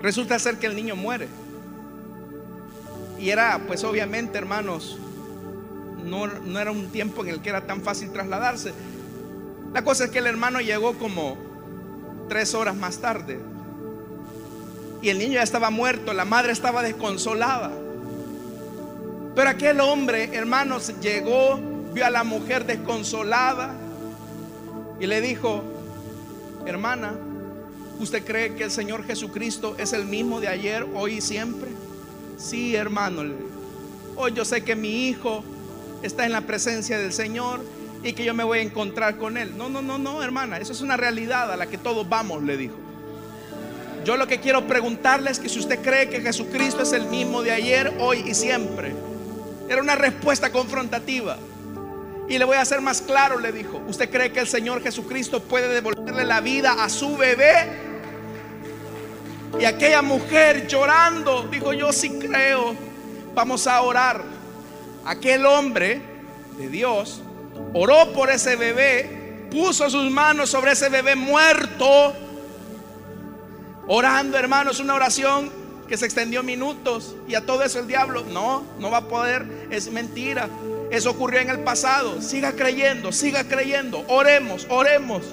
Resulta 0.01 0.37
ser 0.37 0.57
que 0.57 0.67
el 0.67 0.75
niño 0.75 0.95
muere. 0.95 1.27
Y 3.19 3.29
era, 3.29 3.59
pues 3.65 3.83
obviamente, 3.83 4.37
hermanos, 4.37 4.97
no, 6.03 6.27
no, 6.27 6.59
era 6.59 6.71
un 6.71 6.89
tiempo 6.89 7.23
en 7.23 7.29
el 7.29 7.41
que 7.41 7.49
era 7.49 7.65
tan 7.65 7.81
fácil 7.81 8.11
trasladarse. 8.11 8.73
La 9.73 9.83
cosa 9.83 10.05
es 10.05 10.11
que 10.11 10.19
el 10.19 10.27
hermano 10.27 10.61
llegó 10.61 10.93
como 10.97 11.37
tres 12.29 12.53
horas 12.53 12.75
más 12.75 12.99
tarde. 12.99 13.39
Y 15.01 15.09
el 15.09 15.17
niño 15.17 15.33
ya 15.33 15.43
estaba 15.43 15.69
muerto, 15.69 16.13
la 16.13 16.25
madre 16.25 16.51
estaba 16.51 16.83
desconsolada. 16.83 17.71
Pero 19.37 19.49
aquel 19.49 19.79
hombre, 19.79 20.35
hermanos, 20.35 20.91
llegó, 20.99 21.57
vio 21.93 22.05
a 22.05 22.09
la 22.09 22.25
mujer 22.25 22.65
desconsolada 22.65 23.73
y 24.99 25.07
le 25.07 25.21
dijo, 25.21 25.63
hermana, 26.65 27.13
¿Usted 27.99 28.23
cree 28.23 28.53
que 28.53 28.63
el 28.63 28.69
Señor 28.69 29.05
Jesucristo 29.05 29.75
es 29.79 29.91
el 29.91 30.05
mismo 30.05 30.39
de 30.39 30.47
ayer, 30.47 30.85
hoy 30.93 31.15
y 31.15 31.21
siempre? 31.21 31.69
Sí, 32.37 32.75
hermano. 32.75 33.23
Hoy 34.15 34.33
yo 34.33 34.45
sé 34.45 34.63
que 34.63 34.75
mi 34.75 35.07
hijo 35.07 35.43
está 36.03 36.25
en 36.25 36.31
la 36.31 36.41
presencia 36.41 36.99
del 36.99 37.11
Señor 37.11 37.61
y 38.03 38.13
que 38.13 38.23
yo 38.23 38.35
me 38.35 38.43
voy 38.43 38.59
a 38.59 38.61
encontrar 38.61 39.17
con 39.17 39.35
él. 39.35 39.57
No, 39.57 39.67
no, 39.67 39.81
no, 39.81 39.97
no, 39.97 40.21
hermana. 40.21 40.59
Eso 40.59 40.73
es 40.73 40.81
una 40.81 40.95
realidad 40.95 41.51
a 41.51 41.57
la 41.57 41.65
que 41.65 41.79
todos 41.79 42.07
vamos, 42.07 42.43
le 42.43 42.55
dijo. 42.55 42.75
Yo 44.05 44.15
lo 44.15 44.27
que 44.27 44.39
quiero 44.39 44.67
preguntarle 44.67 45.31
es 45.31 45.39
que 45.39 45.49
si 45.49 45.57
usted 45.57 45.81
cree 45.81 46.07
que 46.07 46.21
Jesucristo 46.21 46.83
es 46.83 46.93
el 46.93 47.07
mismo 47.07 47.41
de 47.41 47.51
ayer, 47.51 47.95
hoy 47.99 48.23
y 48.27 48.35
siempre. 48.35 48.93
Era 49.67 49.81
una 49.81 49.95
respuesta 49.95 50.51
confrontativa. 50.51 51.37
Y 52.29 52.37
le 52.37 52.45
voy 52.45 52.57
a 52.57 52.61
hacer 52.61 52.81
más 52.81 53.01
claro, 53.01 53.39
le 53.39 53.51
dijo, 53.51 53.81
¿usted 53.87 54.09
cree 54.09 54.31
que 54.31 54.41
el 54.41 54.47
Señor 54.47 54.81
Jesucristo 54.81 55.41
puede 55.41 55.69
devolverle 55.69 56.25
la 56.25 56.41
vida 56.41 56.83
a 56.83 56.89
su 56.89 57.15
bebé? 57.15 57.87
Y 59.59 59.65
aquella 59.65 60.01
mujer 60.01 60.67
llorando, 60.67 61.43
dijo, 61.43 61.71
yo 61.71 61.93
sí 61.93 62.19
creo, 62.19 62.75
vamos 63.33 63.65
a 63.65 63.81
orar. 63.81 64.23
Aquel 65.05 65.45
hombre 65.45 66.01
de 66.57 66.67
Dios 66.67 67.21
oró 67.73 68.11
por 68.11 68.29
ese 68.29 68.57
bebé, 68.57 69.47
puso 69.49 69.89
sus 69.89 70.11
manos 70.11 70.49
sobre 70.49 70.73
ese 70.73 70.89
bebé 70.89 71.15
muerto, 71.15 72.13
orando 73.87 74.37
hermanos, 74.37 74.81
una 74.81 74.95
oración 74.95 75.49
que 75.87 75.97
se 75.97 76.05
extendió 76.05 76.43
minutos 76.43 77.15
y 77.27 77.35
a 77.35 77.45
todo 77.45 77.63
eso 77.63 77.79
el 77.79 77.87
diablo, 77.87 78.23
no, 78.31 78.63
no 78.79 78.91
va 78.91 78.97
a 78.97 79.07
poder, 79.07 79.45
es 79.69 79.89
mentira. 79.91 80.49
Eso 80.91 81.11
ocurrió 81.11 81.39
en 81.39 81.49
el 81.49 81.59
pasado. 81.59 82.21
Siga 82.21 82.53
creyendo, 82.53 83.11
siga 83.11 83.45
creyendo. 83.45 84.03
Oremos, 84.07 84.67
oremos. 84.69 85.23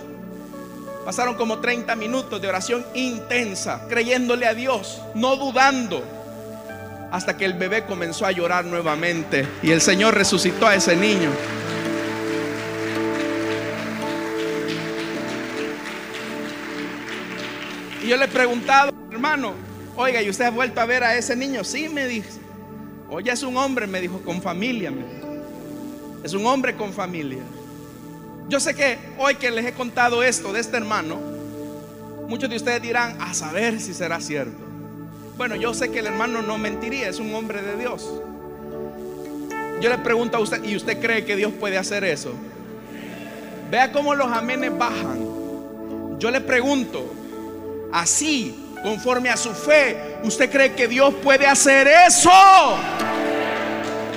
Pasaron 1.04 1.34
como 1.34 1.58
30 1.58 1.94
minutos 1.96 2.40
de 2.40 2.48
oración 2.48 2.84
intensa, 2.94 3.86
creyéndole 3.88 4.46
a 4.46 4.54
Dios, 4.54 5.02
no 5.14 5.36
dudando, 5.36 6.02
hasta 7.10 7.36
que 7.36 7.44
el 7.44 7.54
bebé 7.54 7.84
comenzó 7.84 8.24
a 8.24 8.32
llorar 8.32 8.64
nuevamente 8.64 9.46
y 9.62 9.70
el 9.70 9.82
Señor 9.82 10.14
resucitó 10.14 10.66
a 10.66 10.74
ese 10.74 10.96
niño. 10.96 11.30
Y 18.02 18.08
yo 18.08 18.16
le 18.16 18.24
he 18.24 18.28
preguntado, 18.28 18.92
hermano, 19.10 19.73
oiga, 19.96 20.22
¿y 20.22 20.30
usted 20.30 20.46
ha 20.46 20.50
vuelto 20.50 20.80
a 20.80 20.86
ver 20.86 21.04
a 21.04 21.16
ese 21.16 21.36
niño? 21.36 21.64
Sí, 21.64 21.88
me 21.88 22.06
dijo. 22.06 22.28
Oye, 23.08 23.30
es 23.30 23.42
un 23.42 23.56
hombre, 23.56 23.86
me 23.86 24.00
dijo, 24.00 24.20
con 24.20 24.40
familia. 24.42 24.92
Es 26.22 26.32
un 26.32 26.46
hombre 26.46 26.74
con 26.74 26.92
familia. 26.92 27.42
Yo 28.48 28.60
sé 28.60 28.74
que 28.74 28.98
hoy 29.18 29.36
que 29.36 29.50
les 29.50 29.66
he 29.66 29.72
contado 29.72 30.22
esto 30.22 30.52
de 30.52 30.60
este 30.60 30.76
hermano, 30.76 31.18
muchos 32.28 32.50
de 32.50 32.56
ustedes 32.56 32.82
dirán, 32.82 33.16
a 33.20 33.34
saber 33.34 33.80
si 33.80 33.94
será 33.94 34.20
cierto. 34.20 34.58
Bueno, 35.36 35.56
yo 35.56 35.74
sé 35.74 35.90
que 35.90 35.98
el 35.98 36.06
hermano 36.06 36.42
no 36.42 36.58
mentiría, 36.58 37.08
es 37.08 37.18
un 37.18 37.34
hombre 37.34 37.62
de 37.62 37.76
Dios. 37.76 38.08
Yo 39.80 39.90
le 39.90 39.98
pregunto 39.98 40.36
a 40.36 40.40
usted, 40.40 40.62
¿y 40.64 40.76
usted 40.76 41.00
cree 41.00 41.24
que 41.24 41.36
Dios 41.36 41.52
puede 41.52 41.76
hacer 41.76 42.04
eso? 42.04 42.32
Vea 43.70 43.92
cómo 43.92 44.14
los 44.14 44.28
amenes 44.28 44.76
bajan. 44.76 46.18
Yo 46.18 46.30
le 46.30 46.40
pregunto, 46.40 47.12
así, 47.92 48.63
conforme 48.84 49.30
a 49.30 49.36
su 49.36 49.52
fe, 49.52 50.18
¿usted 50.22 50.48
cree 50.48 50.74
que 50.74 50.86
Dios 50.86 51.12
puede 51.24 51.44
hacer 51.44 51.88
eso? 51.88 52.30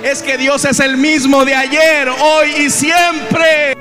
es 0.02 0.22
que 0.22 0.38
Dios 0.38 0.64
es 0.64 0.80
el 0.80 0.96
mismo 0.96 1.44
de 1.44 1.54
ayer, 1.54 2.08
hoy 2.08 2.50
y 2.66 2.70
siempre. 2.70 3.74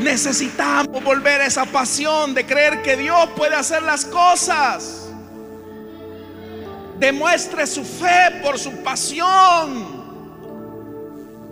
Necesitamos 0.00 1.02
volver 1.02 1.40
a 1.40 1.46
esa 1.46 1.64
pasión 1.64 2.34
de 2.34 2.46
creer 2.46 2.82
que 2.82 2.96
Dios 2.96 3.30
puede 3.36 3.56
hacer 3.56 3.82
las 3.82 4.04
cosas. 4.04 5.08
Demuestre 6.98 7.66
su 7.66 7.84
fe 7.84 8.40
por 8.42 8.58
su 8.58 8.70
pasión. 8.82 9.97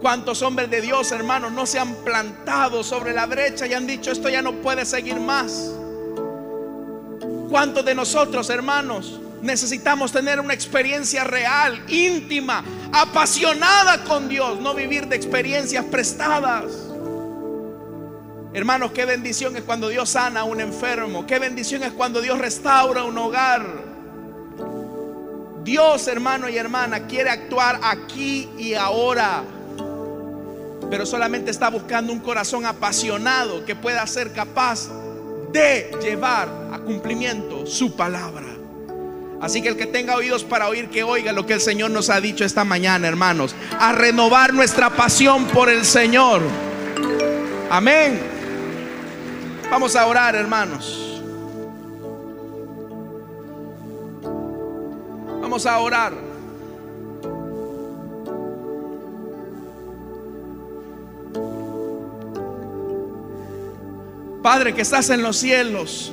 ¿Cuántos 0.06 0.40
hombres 0.42 0.70
de 0.70 0.80
Dios, 0.80 1.10
hermanos, 1.10 1.50
no 1.50 1.66
se 1.66 1.80
han 1.80 1.92
plantado 2.04 2.84
sobre 2.84 3.12
la 3.12 3.26
brecha 3.26 3.66
y 3.66 3.74
han 3.74 3.88
dicho, 3.88 4.12
esto 4.12 4.28
ya 4.28 4.40
no 4.40 4.52
puede 4.52 4.86
seguir 4.86 5.18
más? 5.18 5.72
¿Cuántos 7.50 7.84
de 7.84 7.92
nosotros, 7.92 8.48
hermanos, 8.48 9.18
necesitamos 9.42 10.12
tener 10.12 10.38
una 10.38 10.54
experiencia 10.54 11.24
real, 11.24 11.82
íntima, 11.88 12.62
apasionada 12.92 14.04
con 14.04 14.28
Dios, 14.28 14.60
no 14.60 14.74
vivir 14.74 15.08
de 15.08 15.16
experiencias 15.16 15.84
prestadas. 15.86 16.66
Hermanos, 18.54 18.92
qué 18.92 19.06
bendición 19.06 19.56
es 19.56 19.64
cuando 19.64 19.88
Dios 19.88 20.10
sana 20.10 20.42
a 20.42 20.44
un 20.44 20.60
enfermo, 20.60 21.26
qué 21.26 21.40
bendición 21.40 21.82
es 21.82 21.90
cuando 21.90 22.20
Dios 22.20 22.38
restaura 22.38 23.02
un 23.02 23.18
hogar. 23.18 23.66
Dios, 25.64 26.06
hermano 26.06 26.48
y 26.48 26.56
hermana, 26.56 27.08
quiere 27.08 27.28
actuar 27.28 27.80
aquí 27.82 28.48
y 28.56 28.74
ahora, 28.74 29.42
pero 30.90 31.06
solamente 31.06 31.50
está 31.50 31.68
buscando 31.68 32.12
un 32.12 32.20
corazón 32.20 32.64
apasionado 32.66 33.64
que 33.64 33.74
pueda 33.74 34.06
ser 34.06 34.32
capaz 34.32 34.88
de 35.52 35.90
llevar 36.02 36.48
a 36.72 36.78
cumplimiento 36.78 37.66
su 37.66 37.96
palabra. 37.96 38.46
Así 39.40 39.60
que 39.60 39.68
el 39.68 39.76
que 39.76 39.86
tenga 39.86 40.16
oídos 40.16 40.44
para 40.44 40.68
oír, 40.68 40.88
que 40.88 41.02
oiga 41.02 41.32
lo 41.32 41.44
que 41.44 41.52
el 41.52 41.60
Señor 41.60 41.90
nos 41.90 42.08
ha 42.08 42.20
dicho 42.20 42.44
esta 42.44 42.64
mañana, 42.64 43.06
hermanos. 43.06 43.54
A 43.78 43.92
renovar 43.92 44.54
nuestra 44.54 44.90
pasión 44.90 45.46
por 45.46 45.68
el 45.68 45.84
Señor. 45.84 46.42
Amén. 47.70 48.20
Vamos 49.70 49.94
a 49.94 50.06
orar, 50.06 50.34
hermanos. 50.34 51.20
Vamos 55.42 55.66
a 55.66 55.78
orar. 55.78 56.25
Padre 64.46 64.74
que 64.76 64.82
estás 64.82 65.10
en 65.10 65.22
los 65.22 65.38
cielos. 65.38 66.12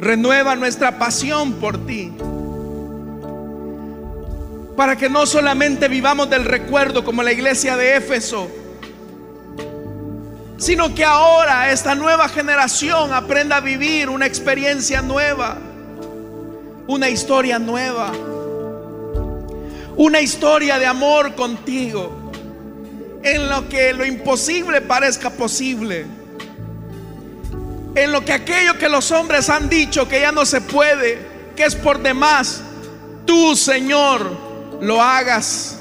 Renueva 0.00 0.56
nuestra 0.56 0.98
pasión 0.98 1.52
por 1.60 1.86
ti. 1.86 2.12
Para 4.76 4.96
que 4.96 5.08
no 5.08 5.26
solamente 5.26 5.86
vivamos 5.86 6.28
del 6.28 6.44
recuerdo 6.44 7.04
como 7.04 7.22
la 7.22 7.30
iglesia 7.30 7.76
de 7.76 7.98
Éfeso, 7.98 8.48
sino 10.58 10.92
que 10.92 11.04
ahora 11.04 11.70
esta 11.70 11.94
nueva 11.94 12.28
generación 12.30 13.12
aprenda 13.12 13.58
a 13.58 13.60
vivir 13.60 14.10
una 14.10 14.26
experiencia 14.26 15.02
nueva, 15.02 15.56
una 16.88 17.08
historia 17.08 17.60
nueva, 17.60 18.10
una 19.96 20.20
historia 20.20 20.80
de 20.80 20.86
amor 20.86 21.36
contigo, 21.36 22.25
en 23.34 23.48
lo 23.48 23.68
que 23.68 23.92
lo 23.92 24.04
imposible 24.04 24.80
parezca 24.80 25.30
posible 25.30 26.06
en 27.96 28.12
lo 28.12 28.24
que 28.24 28.32
aquello 28.34 28.78
que 28.78 28.90
los 28.90 29.10
hombres 29.10 29.48
han 29.48 29.70
dicho 29.70 30.06
que 30.06 30.20
ya 30.20 30.30
no 30.30 30.44
se 30.44 30.60
puede, 30.60 31.18
que 31.56 31.64
es 31.64 31.74
por 31.74 31.98
demás, 31.98 32.60
tú 33.24 33.56
Señor 33.56 34.30
lo 34.82 35.02
hagas. 35.02 35.78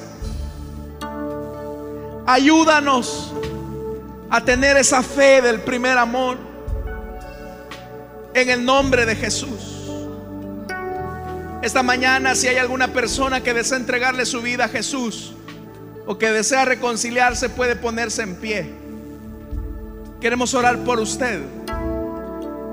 Ayúdanos 2.25 3.33
a 4.29 4.43
tener 4.43 4.77
esa 4.77 5.03
fe 5.03 5.41
del 5.41 5.59
primer 5.59 5.97
amor 5.97 6.37
en 8.33 8.49
el 8.49 8.63
nombre 8.63 9.05
de 9.05 9.15
Jesús. 9.17 9.91
Esta 11.61 11.83
mañana 11.83 12.33
si 12.33 12.47
hay 12.47 12.57
alguna 12.57 12.93
persona 12.93 13.41
que 13.41 13.53
desea 13.53 13.77
entregarle 13.77 14.25
su 14.25 14.41
vida 14.41 14.65
a 14.65 14.69
Jesús 14.69 15.34
o 16.05 16.17
que 16.17 16.31
desea 16.31 16.65
reconciliarse 16.65 17.49
puede 17.49 17.75
ponerse 17.75 18.21
en 18.21 18.35
pie. 18.35 18.71
Queremos 20.21 20.53
orar 20.53 20.77
por 20.79 20.99
usted. 20.99 21.41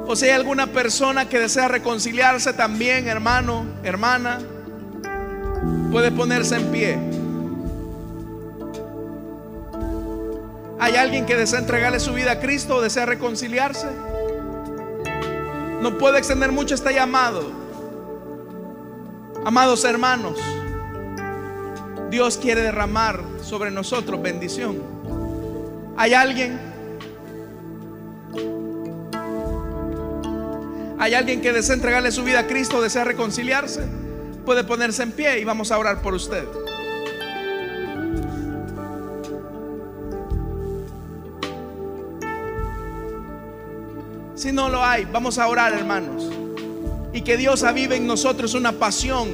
O 0.06 0.16
si 0.16 0.26
hay 0.26 0.32
alguna 0.32 0.66
persona 0.66 1.28
que 1.28 1.38
desea 1.38 1.68
reconciliarse 1.68 2.52
también, 2.52 3.08
hermano, 3.08 3.66
hermana, 3.82 4.40
puede 5.90 6.10
ponerse 6.10 6.56
en 6.56 6.72
pie. 6.72 6.98
¿Hay 10.80 10.96
alguien 10.96 11.26
que 11.26 11.36
desea 11.36 11.60
entregarle 11.60 12.00
su 12.00 12.12
vida 12.12 12.32
a 12.32 12.40
Cristo 12.40 12.76
o 12.76 12.80
desea 12.82 13.06
reconciliarse? 13.06 13.86
No 15.80 15.96
puede 15.96 16.18
extender 16.18 16.50
mucho 16.50 16.74
este 16.74 16.92
llamado. 16.92 17.52
Amados 19.44 19.84
hermanos, 19.84 20.38
Dios 22.12 22.36
quiere 22.36 22.60
derramar 22.60 23.24
sobre 23.42 23.70
nosotros 23.70 24.20
bendición. 24.20 24.82
¿Hay 25.96 26.12
alguien? 26.12 26.60
¿Hay 30.98 31.14
alguien 31.14 31.40
que 31.40 31.54
desea 31.54 31.74
entregarle 31.74 32.12
su 32.12 32.22
vida 32.22 32.40
a 32.40 32.46
Cristo, 32.46 32.82
desea 32.82 33.04
reconciliarse? 33.04 33.86
Puede 34.44 34.62
ponerse 34.62 35.02
en 35.04 35.12
pie 35.12 35.38
y 35.38 35.44
vamos 35.44 35.72
a 35.72 35.78
orar 35.78 36.02
por 36.02 36.12
usted. 36.12 36.44
Si 44.34 44.52
no 44.52 44.68
lo 44.68 44.84
hay, 44.84 45.06
vamos 45.06 45.38
a 45.38 45.48
orar, 45.48 45.72
hermanos. 45.72 46.30
Y 47.14 47.22
que 47.22 47.38
Dios 47.38 47.62
avive 47.62 47.96
en 47.96 48.06
nosotros 48.06 48.52
una 48.52 48.72
pasión 48.72 49.30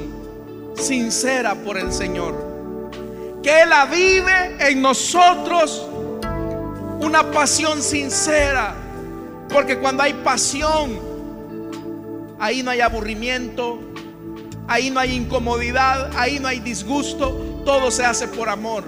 sincera 0.77 1.55
por 1.55 1.77
el 1.77 1.91
Señor. 1.91 2.48
Que 3.43 3.61
Él 3.61 3.71
avive 3.71 4.69
en 4.69 4.81
nosotros 4.81 5.87
una 6.99 7.31
pasión 7.31 7.81
sincera, 7.81 8.75
porque 9.47 9.79
cuando 9.79 10.03
hay 10.03 10.13
pasión, 10.15 10.99
ahí 12.39 12.61
no 12.61 12.71
hay 12.71 12.81
aburrimiento, 12.81 13.79
ahí 14.67 14.89
no 14.89 14.99
hay 14.99 15.15
incomodidad, 15.15 16.11
ahí 16.17 16.39
no 16.39 16.47
hay 16.47 16.59
disgusto, 16.59 17.61
todo 17.65 17.89
se 17.91 18.03
hace 18.03 18.27
por 18.27 18.49
amor. 18.49 18.83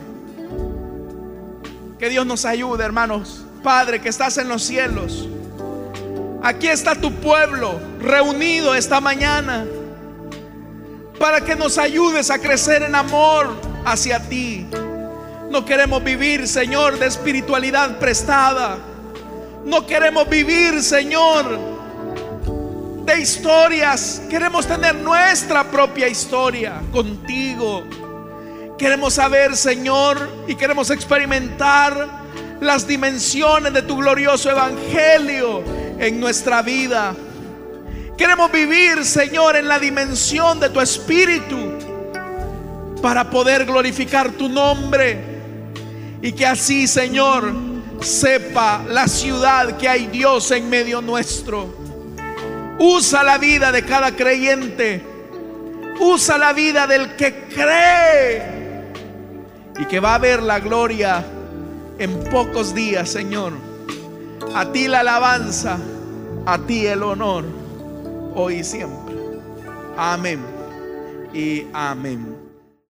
Que 1.98 2.10
Dios 2.10 2.26
nos 2.26 2.46
ayude, 2.46 2.84
hermanos. 2.84 3.46
Padre 3.64 4.02
que 4.02 4.10
estás 4.10 4.38
en 4.38 4.50
los 4.50 4.64
cielos, 4.64 5.30
aquí 6.42 6.68
está 6.68 6.96
tu 6.96 7.14
pueblo 7.14 7.80
reunido 8.00 8.74
esta 8.74 9.00
mañana 9.00 9.66
para 11.20 11.42
que 11.42 11.56
nos 11.56 11.78
ayudes 11.78 12.32
a 12.32 12.40
crecer 12.40 12.82
en 12.82 12.96
amor 12.96 13.71
hacia 13.86 14.20
ti. 14.28 14.68
No 15.50 15.66
queremos 15.66 16.04
vivir, 16.04 16.48
Señor, 16.48 16.98
de 16.98 17.08
espiritualidad 17.08 18.00
prestada. 18.00 18.78
No 19.66 19.86
queremos 19.86 20.30
vivir, 20.30 20.82
Señor, 20.82 21.60
de 23.06 23.20
historias. 23.20 24.22
Queremos 24.30 24.66
tener 24.66 24.96
nuestra 24.96 25.70
propia 25.70 26.08
historia 26.08 26.82
contigo. 26.92 27.84
Queremos 28.78 29.16
saber, 29.16 29.56
Señor, 29.56 30.46
y 30.48 30.56
queremos 30.56 30.90
experimentar 30.90 32.22
las 32.62 32.88
dimensiones 32.88 33.74
de 33.74 33.82
tu 33.82 33.98
glorioso 33.98 34.50
evangelio 34.50 35.64
en 36.00 36.20
nuestra 36.20 36.62
vida. 36.62 37.14
Queremos 38.18 38.52
vivir, 38.52 39.04
Señor, 39.04 39.56
en 39.56 39.68
la 39.68 39.80
dimensión 39.80 40.60
de 40.60 40.70
tu 40.70 40.80
espíritu 40.80 41.91
para 43.02 43.30
poder 43.30 43.66
glorificar 43.66 44.32
tu 44.32 44.48
nombre 44.48 45.18
y 46.22 46.32
que 46.34 46.46
así, 46.46 46.88
Señor, 46.88 47.52
sepa 48.02 48.84
la 48.88 49.08
ciudad 49.08 49.78
que 49.78 49.90
hay 49.90 50.08
Dios 50.08 50.52
en 50.52 50.70
medio 50.70 51.02
nuestro. 51.02 51.74
Usa 52.80 53.24
la 53.24 53.38
vida 53.38 53.72
de 53.72 53.84
cada 53.84 54.16
creyente. 54.16 55.04
Usa 56.00 56.38
la 56.38 56.54
vida 56.54 56.88
del 56.88 57.16
que 57.16 57.46
cree 57.46 58.62
y 59.80 59.86
que 59.86 60.00
va 60.00 60.16
a 60.16 60.20
ver 60.20 60.42
la 60.42 60.60
gloria 60.60 61.24
en 61.98 62.24
pocos 62.26 62.74
días, 62.74 63.10
Señor. 63.10 63.54
A 64.56 64.72
ti 64.72 64.88
la 64.88 65.02
alabanza, 65.02 65.78
a 66.46 66.58
ti 66.60 66.88
el 66.88 67.04
honor, 67.04 67.46
hoy 68.36 68.56
y 68.56 68.64
siempre. 68.64 69.16
Amén 69.96 70.40
y 71.34 71.68
amén. 71.74 72.41